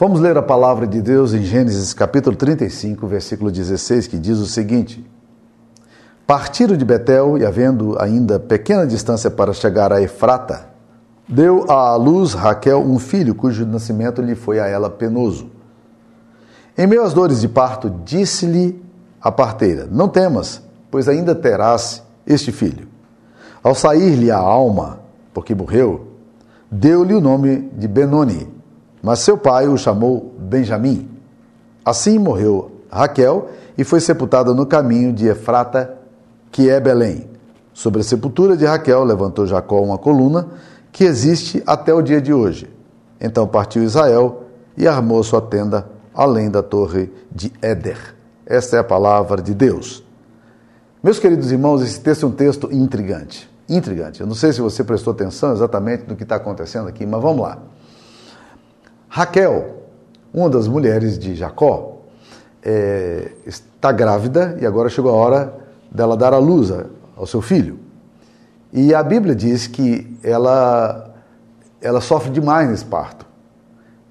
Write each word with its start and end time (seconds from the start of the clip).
Vamos 0.00 0.20
ler 0.20 0.38
a 0.38 0.42
palavra 0.42 0.86
de 0.86 1.02
Deus 1.02 1.34
em 1.34 1.42
Gênesis 1.42 1.92
capítulo 1.92 2.36
35, 2.36 3.04
versículo 3.08 3.50
16, 3.50 4.06
que 4.06 4.16
diz 4.16 4.38
o 4.38 4.46
seguinte: 4.46 5.04
Partiram 6.24 6.76
de 6.76 6.84
Betel 6.84 7.36
e, 7.36 7.44
havendo 7.44 8.00
ainda 8.00 8.38
pequena 8.38 8.86
distância 8.86 9.28
para 9.28 9.52
chegar 9.52 9.92
a 9.92 10.00
Efrata, 10.00 10.66
deu 11.28 11.68
à 11.68 11.96
luz 11.96 12.32
Raquel 12.32 12.80
um 12.80 13.00
filho, 13.00 13.34
cujo 13.34 13.66
nascimento 13.66 14.22
lhe 14.22 14.36
foi 14.36 14.60
a 14.60 14.68
ela 14.68 14.88
penoso. 14.88 15.50
Em 16.76 16.86
meio 16.86 17.02
às 17.02 17.12
dores 17.12 17.40
de 17.40 17.48
parto, 17.48 17.90
disse-lhe 18.04 18.80
a 19.20 19.32
parteira: 19.32 19.88
Não 19.90 20.06
temas, 20.06 20.62
pois 20.92 21.08
ainda 21.08 21.34
terás 21.34 22.04
este 22.24 22.52
filho. 22.52 22.86
Ao 23.64 23.74
sair-lhe 23.74 24.30
a 24.30 24.38
alma, 24.38 25.00
porque 25.34 25.56
morreu, 25.56 26.06
deu-lhe 26.70 27.14
o 27.14 27.20
nome 27.20 27.68
de 27.76 27.88
Benoni 27.88 28.57
mas 29.02 29.20
seu 29.20 29.36
pai 29.36 29.68
o 29.68 29.76
chamou 29.76 30.34
Benjamim. 30.38 31.08
Assim 31.84 32.18
morreu 32.18 32.70
Raquel 32.90 33.48
e 33.76 33.84
foi 33.84 34.00
sepultada 34.00 34.52
no 34.52 34.66
caminho 34.66 35.12
de 35.12 35.26
Efrata, 35.26 35.96
que 36.50 36.68
é 36.68 36.80
Belém. 36.80 37.28
Sobre 37.72 38.00
a 38.00 38.04
sepultura 38.04 38.56
de 38.56 38.64
Raquel 38.64 39.04
levantou 39.04 39.46
Jacó 39.46 39.80
uma 39.80 39.98
coluna 39.98 40.48
que 40.90 41.04
existe 41.04 41.62
até 41.66 41.94
o 41.94 42.02
dia 42.02 42.20
de 42.20 42.32
hoje. 42.32 42.68
Então 43.20 43.46
partiu 43.46 43.84
Israel 43.84 44.44
e 44.76 44.86
armou 44.86 45.22
sua 45.22 45.40
tenda 45.40 45.88
além 46.14 46.50
da 46.50 46.62
torre 46.62 47.12
de 47.30 47.52
Éder. 47.62 48.16
Esta 48.44 48.76
é 48.76 48.80
a 48.80 48.84
palavra 48.84 49.40
de 49.40 49.54
Deus. 49.54 50.02
Meus 51.00 51.20
queridos 51.20 51.52
irmãos, 51.52 51.80
esse 51.80 52.00
texto 52.00 52.26
é 52.26 52.28
um 52.28 52.32
texto 52.32 52.68
intrigante. 52.72 53.48
Intrigante. 53.68 54.20
Eu 54.20 54.26
não 54.26 54.34
sei 54.34 54.52
se 54.52 54.60
você 54.60 54.82
prestou 54.82 55.12
atenção 55.12 55.52
exatamente 55.52 56.04
no 56.08 56.16
que 56.16 56.24
está 56.24 56.36
acontecendo 56.36 56.88
aqui, 56.88 57.06
mas 57.06 57.22
vamos 57.22 57.42
lá. 57.42 57.58
Raquel, 59.08 59.84
uma 60.32 60.50
das 60.50 60.68
mulheres 60.68 61.18
de 61.18 61.34
Jacó, 61.34 62.02
é, 62.62 63.32
está 63.46 63.90
grávida 63.90 64.58
e 64.60 64.66
agora 64.66 64.88
chegou 64.88 65.10
a 65.10 65.14
hora 65.14 65.54
dela 65.90 66.16
dar 66.16 66.34
a 66.34 66.38
luz 66.38 66.72
ao 67.16 67.26
seu 67.26 67.40
filho. 67.40 67.78
E 68.72 68.94
a 68.94 69.02
Bíblia 69.02 69.34
diz 69.34 69.66
que 69.66 70.18
ela, 70.22 71.14
ela 71.80 72.00
sofre 72.00 72.30
demais 72.30 72.68
nesse 72.68 72.84
parto. 72.84 73.26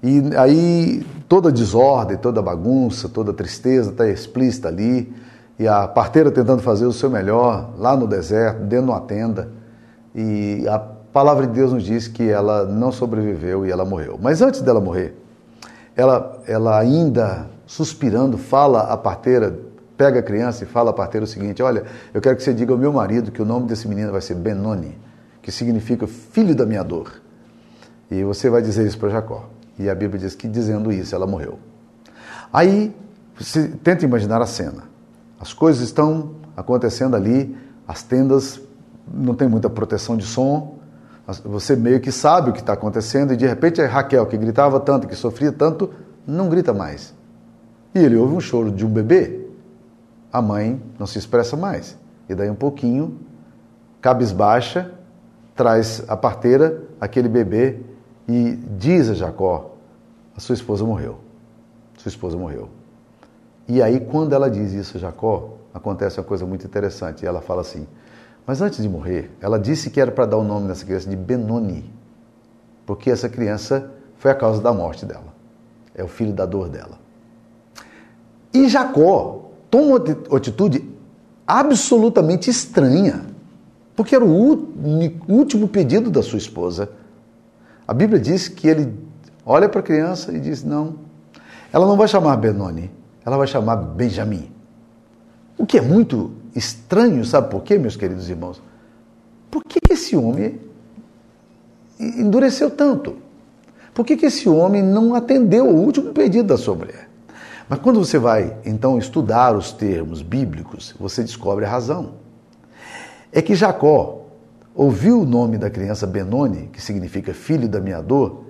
E 0.02 0.22
aí 0.36 1.06
toda 1.28 1.52
desordem, 1.52 2.16
toda 2.16 2.42
bagunça, 2.42 3.08
toda 3.08 3.32
tristeza 3.32 3.90
está 3.90 4.08
explícita 4.08 4.68
ali. 4.68 5.12
E 5.58 5.66
a 5.66 5.88
parteira 5.88 6.30
tentando 6.30 6.62
fazer 6.62 6.86
o 6.86 6.92
seu 6.92 7.10
melhor 7.10 7.70
lá 7.78 7.96
no 7.96 8.06
deserto, 8.06 8.60
dentro 8.60 8.86
de 8.86 8.92
uma 8.92 9.00
tenda. 9.00 9.50
E 10.14 10.66
a 10.68 10.97
palavra 11.18 11.48
de 11.48 11.52
Deus 11.52 11.72
nos 11.72 11.82
diz 11.82 12.06
que 12.06 12.28
ela 12.28 12.64
não 12.64 12.92
sobreviveu 12.92 13.66
e 13.66 13.72
ela 13.72 13.84
morreu. 13.84 14.16
Mas 14.22 14.40
antes 14.40 14.60
dela 14.60 14.80
morrer, 14.80 15.16
ela, 15.96 16.40
ela 16.46 16.78
ainda 16.78 17.50
suspirando, 17.66 18.38
fala 18.38 18.82
à 18.82 18.96
parteira, 18.96 19.58
pega 19.96 20.20
a 20.20 20.22
criança 20.22 20.62
e 20.62 20.66
fala 20.68 20.90
à 20.90 20.92
parteira 20.92 21.24
o 21.24 21.26
seguinte: 21.26 21.60
Olha, 21.60 21.82
eu 22.14 22.20
quero 22.20 22.36
que 22.36 22.42
você 22.44 22.54
diga 22.54 22.70
ao 22.72 22.78
meu 22.78 22.92
marido 22.92 23.32
que 23.32 23.42
o 23.42 23.44
nome 23.44 23.66
desse 23.66 23.88
menino 23.88 24.12
vai 24.12 24.20
ser 24.20 24.36
Benoni, 24.36 24.96
que 25.42 25.50
significa 25.50 26.06
filho 26.06 26.54
da 26.54 26.64
minha 26.64 26.84
dor. 26.84 27.10
E 28.08 28.22
você 28.22 28.48
vai 28.48 28.62
dizer 28.62 28.86
isso 28.86 28.96
para 28.96 29.08
Jacó. 29.08 29.50
E 29.76 29.90
a 29.90 29.96
Bíblia 29.96 30.20
diz 30.20 30.36
que 30.36 30.46
dizendo 30.46 30.92
isso, 30.92 31.16
ela 31.16 31.26
morreu. 31.26 31.58
Aí, 32.52 32.94
você 33.36 33.66
tenta 33.82 34.04
imaginar 34.04 34.40
a 34.40 34.46
cena. 34.46 34.84
As 35.40 35.52
coisas 35.52 35.82
estão 35.82 36.36
acontecendo 36.56 37.16
ali, 37.16 37.58
as 37.88 38.04
tendas 38.04 38.60
não 39.12 39.34
tem 39.34 39.48
muita 39.48 39.68
proteção 39.68 40.16
de 40.16 40.24
som, 40.24 40.77
você 41.44 41.76
meio 41.76 42.00
que 42.00 42.10
sabe 42.10 42.50
o 42.50 42.52
que 42.52 42.60
está 42.60 42.72
acontecendo 42.72 43.34
e 43.34 43.36
de 43.36 43.46
repente 43.46 43.82
a 43.82 43.86
Raquel, 43.86 44.24
que 44.26 44.36
gritava 44.36 44.80
tanto, 44.80 45.06
que 45.06 45.14
sofria 45.14 45.52
tanto, 45.52 45.90
não 46.26 46.48
grita 46.48 46.72
mais. 46.72 47.14
E 47.94 47.98
ele 47.98 48.16
ouve 48.16 48.34
um 48.34 48.40
choro 48.40 48.70
de 48.70 48.86
um 48.86 48.88
bebê. 48.88 49.46
A 50.32 50.40
mãe 50.40 50.80
não 50.98 51.06
se 51.06 51.18
expressa 51.18 51.56
mais. 51.56 51.96
E 52.28 52.34
daí 52.34 52.48
um 52.48 52.54
pouquinho, 52.54 53.18
cabisbaixa, 54.00 54.90
traz 55.54 56.02
a 56.08 56.16
parteira 56.16 56.82
aquele 57.00 57.28
bebê 57.28 57.80
e 58.28 58.58
diz 58.78 59.10
a 59.10 59.14
Jacó: 59.14 59.74
a 60.36 60.40
sua 60.40 60.54
esposa 60.54 60.84
morreu. 60.84 61.18
Sua 61.98 62.08
esposa 62.08 62.36
morreu. 62.36 62.68
E 63.66 63.82
aí, 63.82 64.00
quando 64.00 64.34
ela 64.34 64.50
diz 64.50 64.72
isso 64.72 64.96
a 64.96 65.00
Jacó, 65.00 65.56
acontece 65.74 66.18
uma 66.18 66.24
coisa 66.24 66.46
muito 66.46 66.64
interessante. 66.64 67.26
Ela 67.26 67.40
fala 67.40 67.62
assim: 67.62 67.86
mas 68.48 68.62
antes 68.62 68.80
de 68.80 68.88
morrer, 68.88 69.30
ela 69.42 69.58
disse 69.58 69.90
que 69.90 70.00
era 70.00 70.10
para 70.10 70.24
dar 70.24 70.38
o 70.38 70.42
nome 70.42 70.68
dessa 70.68 70.82
criança 70.82 71.06
de 71.06 71.14
Benoni, 71.14 71.92
porque 72.86 73.10
essa 73.10 73.28
criança 73.28 73.90
foi 74.16 74.30
a 74.30 74.34
causa 74.34 74.62
da 74.62 74.72
morte 74.72 75.04
dela. 75.04 75.34
É 75.94 76.02
o 76.02 76.08
filho 76.08 76.32
da 76.32 76.46
dor 76.46 76.70
dela. 76.70 76.98
E 78.50 78.66
Jacó 78.66 79.50
toma 79.70 79.96
uma 79.98 80.36
atitude 80.38 80.82
absolutamente 81.46 82.48
estranha, 82.48 83.26
porque 83.94 84.14
era 84.16 84.24
o 84.24 84.72
último 85.28 85.68
pedido 85.68 86.10
da 86.10 86.22
sua 86.22 86.38
esposa. 86.38 86.90
A 87.86 87.92
Bíblia 87.92 88.18
diz 88.18 88.48
que 88.48 88.66
ele 88.66 88.98
olha 89.44 89.68
para 89.68 89.80
a 89.80 89.82
criança 89.82 90.32
e 90.32 90.40
diz: 90.40 90.64
Não, 90.64 90.94
ela 91.70 91.86
não 91.86 91.98
vai 91.98 92.08
chamar 92.08 92.34
Benoni, 92.38 92.90
ela 93.26 93.36
vai 93.36 93.46
chamar 93.46 93.76
Benjamim. 93.76 94.50
O 95.58 95.66
que 95.66 95.76
é 95.76 95.82
muito 95.82 96.37
estranho, 96.54 97.24
sabe 97.24 97.50
por 97.50 97.62
quê, 97.62 97.78
meus 97.78 97.96
queridos 97.96 98.28
irmãos? 98.28 98.60
Por 99.50 99.62
que, 99.64 99.78
esse 99.90 100.16
homem 100.16 100.60
endureceu 101.98 102.70
tanto? 102.70 103.16
Por 103.94 104.04
que, 104.04 104.16
que 104.16 104.26
esse 104.26 104.48
homem 104.48 104.82
não 104.82 105.14
atendeu 105.14 105.66
o 105.66 105.74
último 105.74 106.12
pedido 106.12 106.48
da 106.48 106.56
sua 106.56 106.74
mulher? 106.74 107.08
Mas 107.68 107.80
quando 107.80 108.04
você 108.04 108.18
vai 108.18 108.56
então 108.64 108.98
estudar 108.98 109.56
os 109.56 109.72
termos 109.72 110.22
bíblicos, 110.22 110.94
você 110.98 111.22
descobre 111.22 111.64
a 111.64 111.68
razão. 111.68 112.14
É 113.32 113.42
que 113.42 113.54
Jacó 113.54 114.26
ouviu 114.74 115.20
o 115.22 115.26
nome 115.26 115.58
da 115.58 115.68
criança 115.68 116.06
Benoni, 116.06 116.70
que 116.72 116.80
significa 116.80 117.34
filho 117.34 117.68
da 117.68 117.80
minha 117.80 118.00
dor, 118.00 118.44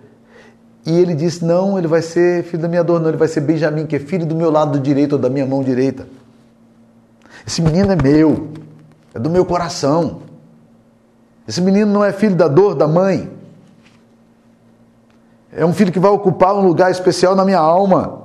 e 0.86 0.98
ele 0.98 1.14
disse: 1.14 1.44
Não, 1.44 1.78
ele 1.78 1.88
vai 1.88 2.02
ser 2.02 2.44
filho 2.44 2.62
da 2.62 2.68
minha 2.68 2.84
dor, 2.84 3.00
não, 3.00 3.08
ele 3.08 3.16
vai 3.16 3.28
ser 3.28 3.40
Benjamim, 3.40 3.86
que 3.86 3.96
é 3.96 3.98
filho 3.98 4.24
do 4.24 4.34
meu 4.34 4.50
lado 4.50 4.78
direito 4.78 5.14
ou 5.14 5.18
da 5.18 5.28
minha 5.28 5.46
mão 5.46 5.62
direita. 5.62 6.06
Esse 7.46 7.62
menino 7.62 7.92
é 7.92 7.96
meu, 7.96 8.48
é 9.14 9.18
do 9.18 9.30
meu 9.30 9.44
coração. 9.44 10.22
Esse 11.46 11.60
menino 11.60 11.90
não 11.90 12.04
é 12.04 12.12
filho 12.12 12.36
da 12.36 12.46
dor 12.46 12.74
da 12.74 12.86
mãe. 12.86 13.30
É 15.50 15.64
um 15.64 15.72
filho 15.72 15.90
que 15.90 15.98
vai 15.98 16.10
ocupar 16.10 16.54
um 16.54 16.60
lugar 16.60 16.90
especial 16.90 17.34
na 17.34 17.44
minha 17.44 17.58
alma. 17.58 18.24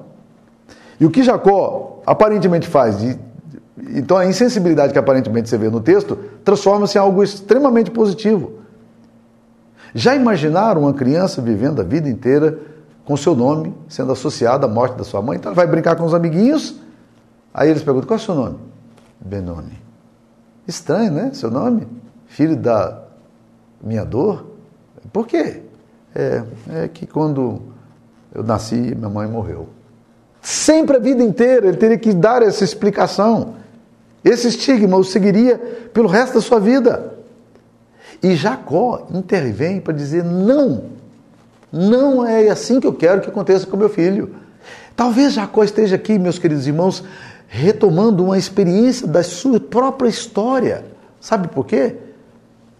E 1.00 1.06
o 1.06 1.10
que 1.10 1.24
Jacó 1.24 2.02
aparentemente 2.06 2.68
faz, 2.68 3.00
de, 3.00 3.18
então 3.92 4.18
a 4.18 4.26
insensibilidade 4.26 4.92
que 4.94 5.00
aparentemente 5.00 5.50
você 5.50 5.58
vê 5.58 5.70
no 5.70 5.80
texto, 5.80 6.18
transforma-se 6.44 6.98
em 6.98 7.02
algo 7.02 7.24
extremamente 7.24 7.92
positivo. 7.92 8.60
Já 9.96 10.16
imaginaram 10.16 10.82
uma 10.82 10.94
criança 10.94 11.42
vivendo 11.42 11.80
a 11.80 11.84
vida 11.84 12.10
inteira 12.10 12.60
com 13.06 13.16
seu 13.16 13.36
nome 13.36 13.76
sendo 13.88 14.12
associado 14.12 14.66
à 14.66 14.70
morte 14.70 14.98
da 14.98 15.04
sua 15.04 15.22
mãe? 15.22 15.38
Então 15.38 15.52
ela 15.52 15.56
vai 15.56 15.68
brincar 15.68 15.96
com 15.96 16.04
os 16.04 16.14
amiguinhos, 16.14 16.76
aí 17.54 17.70
eles 17.70 17.84
perguntam: 17.84 18.08
qual 18.08 18.18
é 18.18 18.22
o 18.22 18.26
seu 18.26 18.36
nome? 18.36 18.73
Benoni. 19.24 19.80
Estranho, 20.68 21.12
né? 21.12 21.32
Seu 21.34 21.50
nome? 21.50 21.88
Filho 22.28 22.56
da 22.56 23.04
minha 23.82 24.04
dor? 24.04 24.46
Por 25.12 25.28
quê? 25.28 25.62
É, 26.16 26.44
é 26.70 26.88
que 26.88 27.06
quando 27.08 27.62
eu 28.34 28.44
nasci, 28.44 28.76
minha 28.76 29.10
mãe 29.10 29.28
morreu. 29.28 29.70
Sempre 30.42 30.98
a 30.98 31.00
vida 31.00 31.24
inteira 31.24 31.68
ele 31.68 31.78
teria 31.78 31.98
que 31.98 32.14
dar 32.14 32.42
essa 32.42 32.64
explicação. 32.64 33.56
Esse 34.24 34.48
estigma 34.48 34.98
o 34.98 35.04
seguiria 35.04 35.58
pelo 35.94 36.08
resto 36.08 36.36
da 36.36 36.42
sua 36.42 36.60
vida. 36.60 37.14
E 38.22 38.36
Jacó 38.36 39.08
intervém 39.14 39.82
para 39.82 39.94
dizer: 39.94 40.24
não, 40.24 40.86
não 41.72 42.26
é 42.26 42.50
assim 42.50 42.80
que 42.80 42.88
eu 42.88 42.94
quero 42.94 43.22
que 43.22 43.30
aconteça 43.30 43.68
com 43.68 43.76
meu 43.76 43.90
filho. 43.90 44.36
Talvez 44.96 45.34
Jacó 45.34 45.64
esteja 45.64 45.96
aqui, 45.96 46.18
meus 46.20 46.38
queridos 46.40 46.68
irmãos, 46.68 47.04
retomando 47.54 48.24
uma 48.24 48.36
experiência 48.36 49.06
da 49.06 49.22
sua 49.22 49.60
própria 49.60 50.10
história. 50.10 50.86
Sabe 51.22 51.48
por 51.50 51.68
quê? 51.68 51.98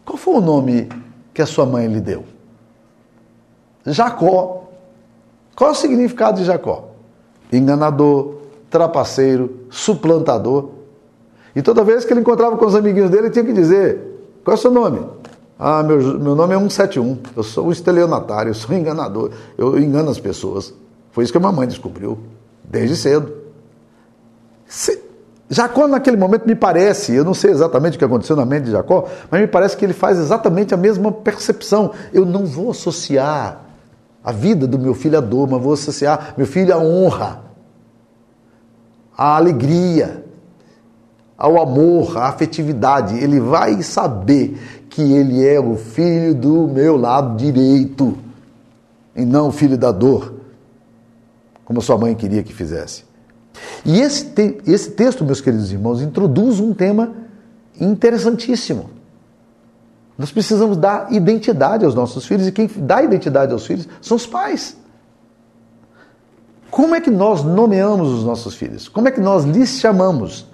Qual 0.04 0.18
foi 0.18 0.34
o 0.34 0.42
nome 0.42 0.90
que 1.32 1.44
a 1.44 1.46
sua 1.46 1.64
mãe 1.64 1.86
lhe 1.86 2.02
deu? 2.02 2.24
Jacó. 3.86 4.64
Qual 5.56 5.70
é 5.70 5.74
o 5.74 5.76
significado 5.76 6.40
de 6.40 6.46
Jacó? 6.46 6.90
Enganador, 7.52 8.38
trapaceiro, 8.68 9.68
suplantador. 9.70 10.72
E 11.56 11.62
toda 11.62 11.84
vez 11.84 12.04
que 12.04 12.12
ele 12.12 12.22
encontrava 12.22 12.58
com 12.58 12.66
os 12.66 12.74
amiguinhos 12.74 13.12
dele, 13.12 13.28
ele 13.28 13.30
tinha 13.30 13.46
que 13.46 13.54
dizer: 13.54 14.00
Qual 14.44 14.56
é 14.56 14.58
o 14.58 14.62
seu 14.62 14.72
nome? 14.72 15.06
Ah, 15.60 15.84
meu, 15.84 16.00
meu 16.18 16.34
nome 16.34 16.56
é 16.56 16.58
171. 16.58 17.20
Eu 17.38 17.44
sou 17.44 17.68
um 17.68 17.72
estelionatário, 17.72 18.50
eu 18.50 18.56
sou 18.56 18.76
um 18.76 18.80
enganador. 18.80 19.30
Eu 19.56 19.78
engano 19.78 20.10
as 20.10 20.20
pessoas. 20.20 20.74
Foi 21.12 21.24
isso 21.24 21.32
que 21.32 21.38
a 21.38 21.42
mamãe 21.42 21.68
descobriu, 21.68 22.18
desde 22.64 22.96
cedo. 22.96 23.43
Jacó, 25.50 25.88
naquele 25.88 26.18
momento, 26.18 26.48
me 26.48 26.56
parece, 26.56 27.14
eu 27.14 27.24
não 27.24 27.34
sei 27.34 27.52
exatamente 27.52 27.96
o 27.96 28.00
que 28.00 28.06
aconteceu 28.06 28.36
na 28.36 28.46
mente 28.46 28.66
de 28.66 28.72
Jacó, 28.72 29.08
mas 29.30 29.40
me 29.40 29.48
parece 29.48 29.78
que 29.78 29.86
ele 29.86 29.94
faz 29.94 30.18
exatamente 30.18 30.74
a 30.74 30.78
mesma 30.78 31.12
percepção. 31.12 31.92
Eu 32.12 32.26
não 32.26 32.46
vou 32.46 32.72
associar 32.72 33.62
a 34.24 34.32
vida 34.32 34.66
do 34.66 34.80
meu 34.80 34.96
filho 34.96 35.18
a 35.18 35.22
dor, 35.22 35.48
mas 35.50 35.62
vou 35.62 35.74
associar 35.74 36.34
meu 36.36 36.48
filho 36.48 36.74
à 36.74 36.78
honra, 36.78 37.44
à 39.16 39.36
alegria, 39.36 40.24
ao 41.38 41.62
amor, 41.62 42.18
à 42.18 42.30
afetividade. 42.30 43.18
Ele 43.18 43.40
vai 43.40 43.84
saber 43.84 44.58
que 44.90 45.02
ele 45.02 45.46
é 45.46 45.60
o 45.60 45.76
filho 45.76 46.34
do 46.34 46.68
meu 46.68 46.96
lado 46.96 47.36
direito 47.38 48.18
e 49.16 49.24
não 49.24 49.50
o 49.50 49.52
filho 49.52 49.78
da 49.78 49.92
dor, 49.92 50.34
como 51.64 51.82
sua 51.82 51.98
mãe 51.98 52.16
queria 52.16 52.42
que 52.42 52.54
fizesse. 52.54 53.13
E 53.86 54.00
esse, 54.00 54.26
te 54.26 54.60
esse 54.66 54.92
texto, 54.92 55.24
meus 55.24 55.42
queridos 55.42 55.72
irmãos, 55.72 56.02
introduz 56.02 56.60
um 56.60 56.74
tema 56.74 57.14
interessantíssimo. 57.80 58.90
Nós 60.18 60.32
precisamos 60.32 60.78
dar 60.78 61.12
identidade 61.12 61.86
aos 61.86 61.96
nossos 61.96 62.26
filhos 62.26 62.48
e 62.48 62.52
quem 62.52 62.70
dá 62.78 63.02
identidade 63.02 63.52
aos 63.52 63.66
filhos 63.66 63.88
são 64.02 64.16
os 64.16 64.26
pais. 64.26 64.78
Como 66.70 66.96
é 66.96 67.02
que 67.02 67.12
nós 67.12 67.44
nomeamos 67.44 68.10
os 68.10 68.24
nossos 68.24 68.56
filhos? 68.56 68.88
Como 68.88 69.08
é 69.08 69.12
que 69.12 69.20
nós 69.20 69.44
lhes 69.44 69.80
chamamos? 69.80 70.48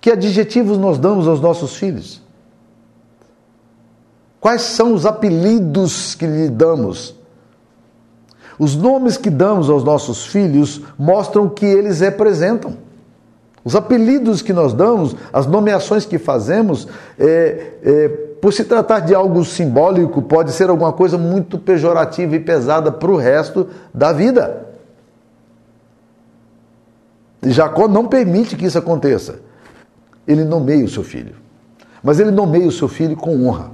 Que 0.00 0.10
adjetivos 0.10 0.78
nós 0.78 0.98
damos 0.98 1.26
aos 1.26 1.40
nossos 1.40 1.76
filhos? 1.76 2.22
Quais 4.40 4.62
são 4.62 4.94
os 4.94 5.04
apelidos 5.04 6.14
que 6.14 6.26
lhe 6.26 6.48
damos? 6.48 7.14
Os 8.58 8.74
nomes 8.74 9.16
que 9.16 9.30
damos 9.30 9.68
aos 9.68 9.84
nossos 9.84 10.26
filhos 10.26 10.80
mostram 10.98 11.44
o 11.44 11.50
que 11.50 11.66
eles 11.66 12.00
representam. 12.00 12.76
Os 13.64 13.74
apelidos 13.74 14.42
que 14.42 14.52
nós 14.52 14.72
damos, 14.72 15.16
as 15.32 15.46
nomeações 15.46 16.06
que 16.06 16.18
fazemos, 16.18 16.86
é, 17.18 17.72
é, 17.82 18.08
por 18.40 18.52
se 18.52 18.64
tratar 18.64 19.00
de 19.00 19.14
algo 19.14 19.44
simbólico, 19.44 20.22
pode 20.22 20.52
ser 20.52 20.70
alguma 20.70 20.92
coisa 20.92 21.18
muito 21.18 21.58
pejorativa 21.58 22.36
e 22.36 22.40
pesada 22.40 22.92
para 22.92 23.10
o 23.10 23.16
resto 23.16 23.68
da 23.92 24.12
vida. 24.12 24.66
Jacó 27.42 27.88
não 27.88 28.06
permite 28.06 28.56
que 28.56 28.66
isso 28.66 28.78
aconteça. 28.78 29.40
Ele 30.26 30.44
nomeia 30.44 30.84
o 30.84 30.88
seu 30.88 31.02
filho. 31.02 31.34
Mas 32.02 32.20
ele 32.20 32.30
nomeia 32.30 32.66
o 32.66 32.72
seu 32.72 32.88
filho 32.88 33.16
com 33.16 33.46
honra. 33.46 33.70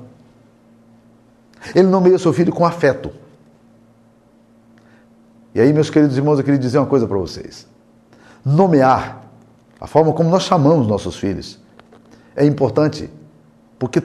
Ele 1.75 1.87
nomeia 1.87 2.17
o 2.17 2.19
seu 2.19 2.33
filho 2.33 2.53
com 2.53 2.65
afeto. 2.65 3.11
E 5.55 5.61
aí, 5.61 5.73
meus 5.73 5.91
queridos 5.91 6.17
irmãos, 6.17 6.39
eu 6.39 6.45
queria 6.45 6.59
dizer 6.59 6.79
uma 6.79 6.87
coisa 6.87 7.07
para 7.07 7.19
vocês. 7.19 7.67
Nomear, 8.45 9.23
a 9.81 9.87
forma 9.87 10.13
como 10.13 10.31
nós 10.31 10.45
chamamos 10.45 10.87
nossos 10.87 11.17
filhos, 11.17 11.61
é 12.35 12.45
importante 12.45 13.11
porque 13.79 14.03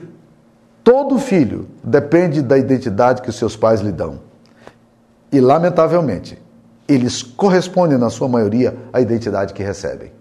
todo 0.84 1.18
filho 1.18 1.68
depende 1.82 2.42
da 2.42 2.58
identidade 2.58 3.22
que 3.22 3.30
os 3.30 3.36
seus 3.36 3.56
pais 3.56 3.80
lhe 3.80 3.92
dão. 3.92 4.20
E, 5.32 5.40
lamentavelmente, 5.40 6.38
eles 6.86 7.22
correspondem, 7.22 7.98
na 7.98 8.10
sua 8.10 8.28
maioria, 8.28 8.76
à 8.92 9.00
identidade 9.00 9.52
que 9.52 9.62
recebem. 9.62 10.12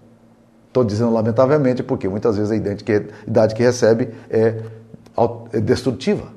Estou 0.67 0.83
dizendo 0.83 1.11
lamentavelmente 1.11 1.81
porque 1.81 2.07
muitas 2.07 2.37
vezes 2.37 2.51
a 2.51 2.55
identidade 2.55 3.55
que 3.55 3.63
recebe 3.63 4.13
é, 4.29 4.61
é 5.53 5.59
destrutiva. 5.59 6.27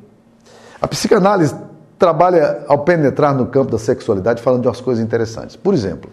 A 0.80 0.88
psicanálise 0.88 1.54
trabalha 2.00 2.64
ao 2.66 2.78
penetrar 2.78 3.34
no 3.34 3.46
campo 3.46 3.70
da 3.70 3.78
sexualidade 3.78 4.40
falando 4.42 4.62
de 4.62 4.68
umas 4.68 4.80
coisas 4.80 5.04
interessantes. 5.04 5.54
Por 5.54 5.74
exemplo, 5.74 6.10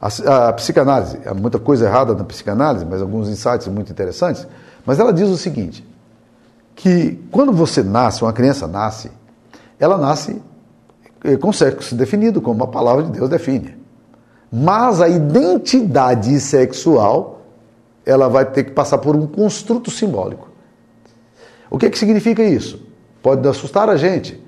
a, 0.00 0.48
a, 0.48 0.52
psicanálise, 0.54 1.20
há 1.24 1.32
muita 1.32 1.60
coisa 1.60 1.86
errada 1.86 2.14
na 2.14 2.24
psicanálise, 2.24 2.84
mas 2.84 3.00
alguns 3.00 3.28
insights 3.28 3.68
muito 3.68 3.92
interessantes, 3.92 4.44
mas 4.84 4.98
ela 4.98 5.12
diz 5.12 5.28
o 5.28 5.36
seguinte, 5.36 5.86
que 6.74 7.12
quando 7.30 7.52
você 7.52 7.80
nasce, 7.80 8.22
uma 8.22 8.32
criança 8.32 8.66
nasce, 8.66 9.08
ela 9.78 9.96
nasce 9.96 10.42
eh, 11.22 11.36
com 11.36 11.52
sexo 11.52 11.94
definido, 11.94 12.42
como 12.42 12.64
a 12.64 12.66
palavra 12.66 13.04
de 13.04 13.12
Deus 13.12 13.30
define. 13.30 13.78
Mas 14.52 15.00
a 15.00 15.08
identidade 15.08 16.40
sexual, 16.40 17.42
ela 18.04 18.28
vai 18.28 18.44
ter 18.46 18.64
que 18.64 18.72
passar 18.72 18.98
por 18.98 19.14
um 19.14 19.28
construto 19.28 19.92
simbólico. 19.92 20.48
O 21.70 21.78
que, 21.78 21.88
que 21.88 21.98
significa 21.98 22.42
isso? 22.42 22.84
Pode 23.22 23.46
assustar 23.46 23.88
a 23.88 23.96
gente, 23.96 24.44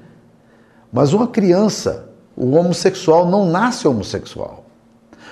mas 0.92 1.12
uma 1.12 1.26
criança, 1.26 2.08
o 2.36 2.54
homossexual 2.56 3.28
não 3.28 3.46
nasce 3.46 3.86
homossexual. 3.86 4.64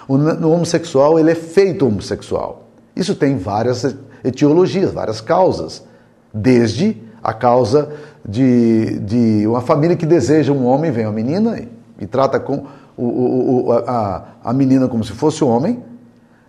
O 0.09 0.15
homossexual 0.15 1.19
ele 1.19 1.33
é 1.33 1.35
feito 1.35 1.87
homossexual. 1.87 2.69
Isso 2.95 3.15
tem 3.15 3.37
várias 3.37 3.97
etiologias, 4.25 4.93
várias 4.93 5.21
causas. 5.21 5.85
Desde 6.33 6.97
a 7.23 7.33
causa 7.33 7.91
de, 8.27 8.99
de 9.01 9.47
uma 9.47 9.61
família 9.61 9.97
que 9.97 10.07
deseja 10.07 10.53
um 10.53 10.67
homem, 10.67 10.91
vem 10.91 11.07
uma 11.07 11.13
menina 11.13 11.59
e, 11.59 11.69
e 12.01 12.07
trata 12.07 12.39
com 12.39 12.67
o, 12.97 13.67
o, 13.67 13.73
a, 13.73 14.25
a 14.45 14.53
menina 14.53 14.89
como 14.89 15.05
se 15.05 15.13
fosse 15.13 15.45
um 15.45 15.49
homem, 15.49 15.83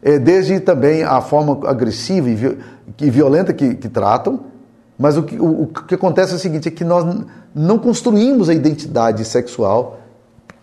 é, 0.02 0.18
desde 0.18 0.60
também 0.60 1.04
a 1.04 1.20
forma 1.22 1.68
agressiva 1.68 2.30
e, 2.30 3.10
violenta 3.10 3.54
que, 3.54 3.76
que 3.76 3.90
tratam, 3.90 4.42
mas 4.98 5.16
o 5.16 5.24
que, 5.24 5.40
o, 5.40 5.64
o 5.64 5.68
que 5.68 5.96
acontece 5.96 6.34
é 6.34 6.36
o 6.36 6.40
seguinte: 6.40 6.68
é 6.68 6.72
que 6.72 6.84
nós 6.84 7.06
não 7.54 7.78
construímos 7.78 8.50
a 8.50 8.54
identidade 8.54 9.24
sexual, 9.26 10.00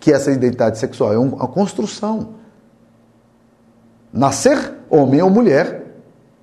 que 0.00 0.12
essa 0.12 0.30
identidade 0.30 0.78
sexual 0.78 1.12
é 1.12 1.18
uma 1.18 1.46
construção. 1.46 2.34
Nascer 4.12 4.74
homem 4.88 5.22
ou 5.22 5.30
mulher 5.30 5.84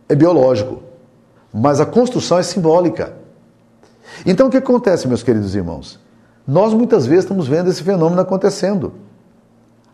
é 0.08 0.16
biológico, 0.16 0.82
mas 1.54 1.80
a 1.80 1.86
construção 1.86 2.38
é 2.38 2.44
simbólica. 2.44 3.14
Então 4.26 4.48
o 4.48 4.50
que 4.50 4.58
acontece, 4.58 5.08
meus 5.08 5.24
queridos 5.24 5.56
irmãos? 5.56 6.00
Nós 6.46 6.74
muitas 6.74 7.06
vezes 7.06 7.24
estamos 7.24 7.48
vendo 7.48 7.70
esse 7.70 7.84
fenômeno 7.84 8.22
acontecendo. 8.22 8.94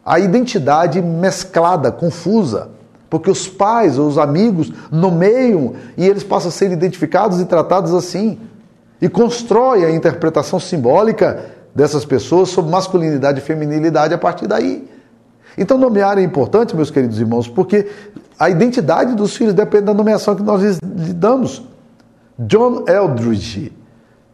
A 0.03 0.19
identidade 0.19 1.01
mesclada, 1.01 1.91
confusa. 1.91 2.69
Porque 3.09 3.29
os 3.29 3.47
pais 3.47 3.97
ou 3.97 4.07
os 4.07 4.17
amigos 4.17 4.71
nomeiam 4.91 5.73
e 5.97 6.05
eles 6.07 6.23
passam 6.23 6.49
a 6.49 6.51
ser 6.51 6.71
identificados 6.71 7.39
e 7.39 7.45
tratados 7.45 7.93
assim. 7.93 8.39
E 9.01 9.07
constrói 9.07 9.85
a 9.85 9.91
interpretação 9.91 10.59
simbólica 10.59 11.45
dessas 11.73 12.03
pessoas 12.03 12.49
sobre 12.49 12.71
masculinidade 12.71 13.39
e 13.39 13.41
feminilidade 13.41 14.13
a 14.13 14.17
partir 14.17 14.47
daí. 14.47 14.89
Então, 15.57 15.77
nomear 15.77 16.17
é 16.17 16.21
importante, 16.21 16.75
meus 16.75 16.91
queridos 16.91 17.19
irmãos, 17.19 17.47
porque 17.47 17.87
a 18.37 18.49
identidade 18.49 19.15
dos 19.15 19.35
filhos 19.35 19.53
depende 19.53 19.85
da 19.85 19.93
nomeação 19.93 20.35
que 20.35 20.43
nós 20.43 20.61
lhes 20.61 20.79
damos. 21.13 21.63
John 22.37 22.85
Eldridge 22.87 23.73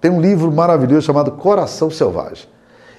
tem 0.02 0.12
um 0.12 0.20
livro 0.20 0.52
maravilhoso 0.52 1.06
chamado 1.06 1.31
Coração 1.31 1.90
Selvagem. 1.90 2.48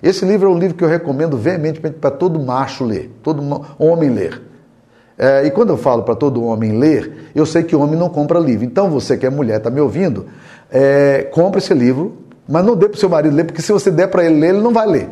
Esse 0.03 0.25
livro 0.25 0.51
é 0.51 0.53
um 0.53 0.59
livro 0.59 0.77
que 0.77 0.85
eu 0.85 0.89
recomendo 0.89 1.37
veementemente 1.37 1.99
para 1.99 2.11
todo 2.11 2.39
macho 2.41 2.85
ler, 2.85 3.11
todo 3.23 3.43
homem 3.79 4.11
ler. 4.11 4.43
É, 5.17 5.47
e 5.47 5.51
quando 5.51 5.71
eu 5.71 5.77
falo 5.77 6.03
para 6.03 6.15
todo 6.15 6.45
homem 6.45 6.79
ler, 6.79 7.31
eu 7.35 7.47
sei 7.47 7.63
que 7.63 7.77
homem 7.77 7.99
não 7.99 8.09
compra 8.09 8.39
livro. 8.39 8.65
Então 8.65 8.91
você 8.91 9.17
que 9.17 9.25
é 9.25 9.31
mulher, 9.31 9.59
está 9.59 9.71
me 9.71 9.81
ouvindo, 9.81 10.27
é, 10.71 11.29
compre 11.33 11.59
esse 11.59 11.73
livro, 11.73 12.17
mas 12.49 12.65
não 12.65 12.77
dê 12.77 12.89
para 12.89 12.97
o 12.97 12.99
seu 12.99 13.09
marido 13.09 13.35
ler, 13.35 13.45
porque 13.45 13.63
se 13.63 13.73
você 13.73 13.91
der 13.91 14.09
para 14.09 14.25
ele 14.25 14.39
ler, 14.39 14.51
ele 14.51 14.61
não 14.61 14.73
vai 14.73 14.87
ler. 14.87 15.09